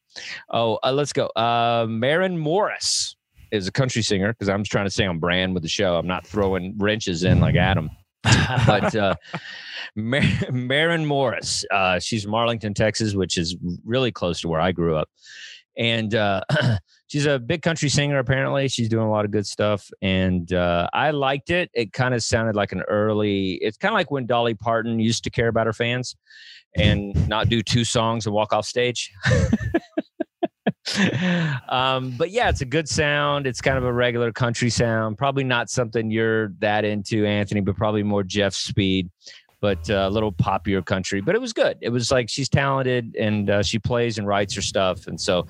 [0.49, 1.27] Oh, uh, let's go.
[1.27, 3.15] Uh, Maren Morris
[3.51, 5.95] is a country singer because I'm trying to stay on brand with the show.
[5.95, 7.89] I'm not throwing wrenches in like Adam.
[8.65, 9.15] but uh,
[9.95, 10.21] Mar-
[10.51, 14.95] Maren Morris, uh, she's from Arlington, Texas, which is really close to where I grew
[14.95, 15.09] up.
[15.77, 16.41] And uh,
[17.13, 18.67] she's a big country singer, apparently.
[18.67, 19.87] She's doing a lot of good stuff.
[20.01, 21.69] And uh, I liked it.
[21.75, 25.23] It kind of sounded like an early, it's kind of like when Dolly Parton used
[25.25, 26.15] to care about her fans
[26.75, 29.11] and not do two songs and walk off stage.
[31.69, 33.45] um, but yeah, it's a good sound.
[33.45, 35.19] It's kind of a regular country sound.
[35.19, 39.11] Probably not something you're that into, Anthony, but probably more Jeff Speed,
[39.63, 41.21] but uh, a little poppier country.
[41.21, 41.77] But it was good.
[41.79, 45.07] It was like she's talented and uh, she plays and writes her stuff.
[45.07, 45.47] And so,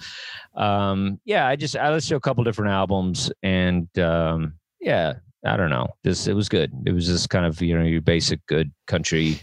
[0.53, 5.57] um, yeah, I just I listened to a couple different albums and um, yeah, I
[5.57, 5.88] don't know.
[6.03, 6.72] This it was good.
[6.86, 9.39] It was just kind of you know your basic good country,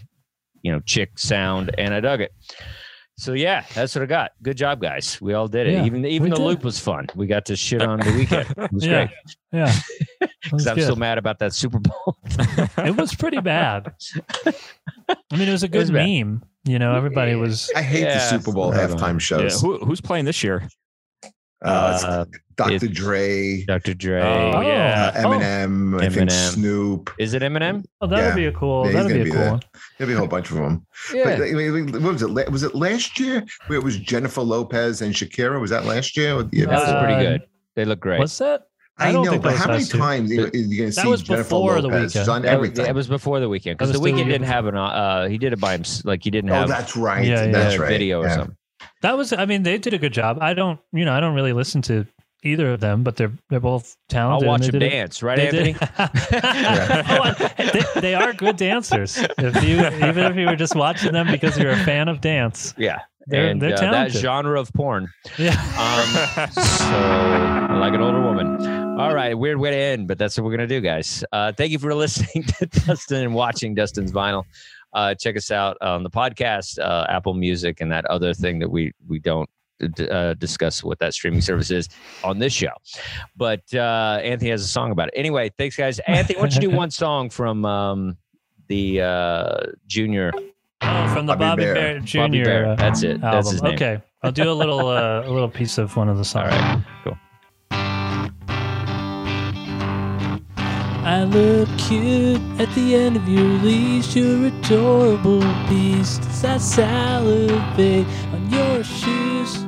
[0.61, 2.31] you know, chick sound, and I dug it.
[3.21, 4.31] So yeah, that's what I got.
[4.41, 5.21] Good job, guys.
[5.21, 5.73] We all did it.
[5.73, 6.41] Yeah, even even the did.
[6.43, 7.05] loop was fun.
[7.15, 8.49] We got to shit on the Weeknd.
[8.65, 9.05] It was Yeah.
[9.05, 9.09] great.
[9.53, 9.73] Yeah.
[10.43, 10.83] Because I'm good.
[10.85, 12.17] still mad about that Super Bowl.
[12.79, 13.93] it was pretty bad.
[14.45, 16.07] I mean, it was a It was good bad.
[16.07, 16.43] meme.
[16.65, 17.69] You know, everybody was.
[17.75, 18.97] I hate the Super Bowl right on.
[18.97, 19.61] halftime Yeah, shows.
[19.61, 20.67] who, who's playing this year?
[21.63, 22.25] Uh, Uh,
[22.57, 22.73] Dr.
[22.75, 23.93] it's- Dre, Dr.
[23.93, 24.21] Dre.
[24.21, 25.11] Oh, yeah.
[25.15, 26.53] uh, Eminem, I think Eminem.
[26.53, 27.11] Snoop.
[27.19, 27.83] Is it Eminem?
[28.01, 28.25] Oh, that Yeah.
[28.27, 28.85] would be a cool.
[28.87, 29.51] Yeah, that'd be a be cool there.
[29.51, 29.61] one.
[29.97, 30.85] There'll be a whole bunch of them.
[31.13, 31.23] Yeah.
[31.23, 32.51] But I mean, what was it?
[32.51, 35.59] Was it last year where it was Jennifer Lopez and Shakira?
[35.61, 36.35] Was that last year?
[36.35, 37.41] Or the year that was pretty good.
[37.75, 38.19] They look great.
[38.19, 38.63] What's that?
[38.97, 40.03] I I, don't know, think but how many last year.
[40.03, 40.85] times are you going to see?
[40.85, 42.13] That see was Jennifer before the Lopez?
[42.13, 42.19] Weeknd.
[42.19, 42.85] She's on everything.
[42.85, 44.75] it was before the Weeknd because the Weeknd didn't have an.
[44.75, 46.05] Uh, he did it by himself.
[46.05, 47.25] Like he didn't oh, have that's right.
[47.25, 47.51] Yeah, yeah.
[47.51, 47.87] That's a right.
[47.87, 48.35] video or Yeah.
[48.35, 48.57] something.
[49.01, 49.33] That was.
[49.33, 50.37] I mean, they did a good job.
[50.41, 50.79] I don't.
[50.93, 52.05] You know, I don't really listen to
[52.43, 54.47] either of them, but they're they're both talented.
[54.47, 55.75] I'll watch they him did a- dance, right, they Anthony?
[57.71, 59.17] they, they are good dancers.
[59.37, 62.73] If you even if you were just watching them because you're a fan of dance,
[62.77, 64.21] Yeah, They're- and they're uh, that talented.
[64.21, 65.07] genre of porn.
[65.37, 65.51] yeah.
[65.77, 68.99] Um, so like an older woman.
[68.99, 71.23] All right, weird way to end, but that's what we're gonna do, guys.
[71.31, 74.43] Uh, thank you for listening to Dustin and watching Dustin's Vinyl.
[74.93, 78.69] Uh, check us out on the podcast, uh, Apple Music, and that other thing that
[78.69, 79.49] we we don't
[79.95, 81.87] d- uh, discuss what that streaming service is
[82.23, 82.73] on this show.
[83.35, 85.13] But uh, Anthony has a song about it.
[85.15, 85.99] Anyway, thanks, guys.
[85.99, 88.17] Anthony, why don't you do one song from um,
[88.67, 90.31] the uh, Junior
[90.83, 91.73] Oh, from the Bobby Bobby, Bare.
[91.75, 92.17] Bare, Jr.
[92.17, 92.65] Bobby Bare?
[92.69, 93.21] uh, That's it.
[93.21, 93.75] That's his name.
[93.75, 96.51] Okay, I'll do a little uh, a little piece of one of the All songs.
[96.51, 97.17] right, cool.
[101.03, 104.15] I look cute at the end of your leash.
[104.15, 106.21] You're adorable beast.
[106.29, 109.65] As I salivate on your shoes.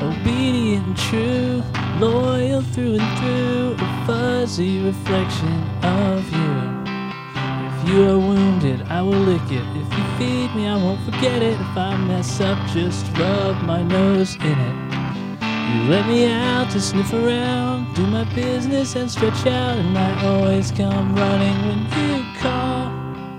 [0.00, 1.62] Obedient and true,
[1.98, 3.84] loyal through and through.
[3.84, 6.82] A fuzzy reflection of you.
[7.66, 9.66] If you are wounded, I will lick it.
[9.76, 11.54] If you feed me, I won't forget it.
[11.54, 15.01] If I mess up, just rub my nose in it.
[15.72, 20.26] You let me out to sniff around, do my business and stretch out, and I
[20.26, 22.92] always come running when you call.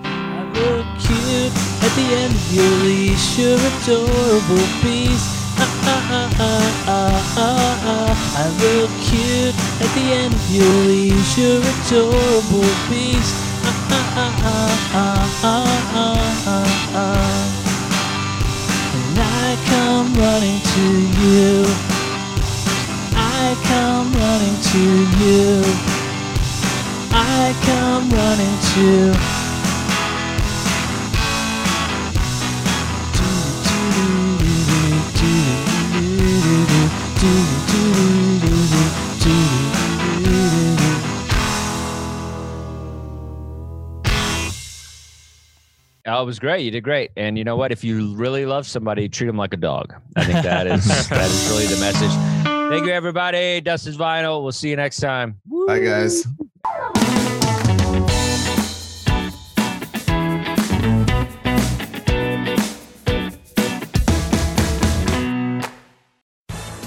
[0.03, 1.53] I look cute
[1.85, 5.29] at the end of your leash, you're adorable beast.
[5.61, 8.41] Ah, ah, ah, ah, ah, ah, ah.
[8.41, 13.35] I look cute at the end of your leash, you're adorable beast.
[13.61, 16.17] Ah, ah, ah, ah, ah, ah,
[16.49, 17.45] ah, ah.
[18.97, 20.85] And I come running to
[21.21, 21.92] you.
[23.73, 24.83] I come running to
[25.23, 25.63] you.
[27.11, 29.33] I come running to.
[46.05, 46.63] Oh, it was great.
[46.63, 47.11] You did great.
[47.15, 47.71] And you know what?
[47.71, 49.95] If you really love somebody, treat them like a dog.
[50.15, 52.42] I think that is that is really the message.
[52.69, 53.61] Thank you, everybody.
[53.61, 54.41] Dustin's Vinyl.
[54.43, 55.39] We'll see you next time.
[55.67, 56.25] Bye, guys.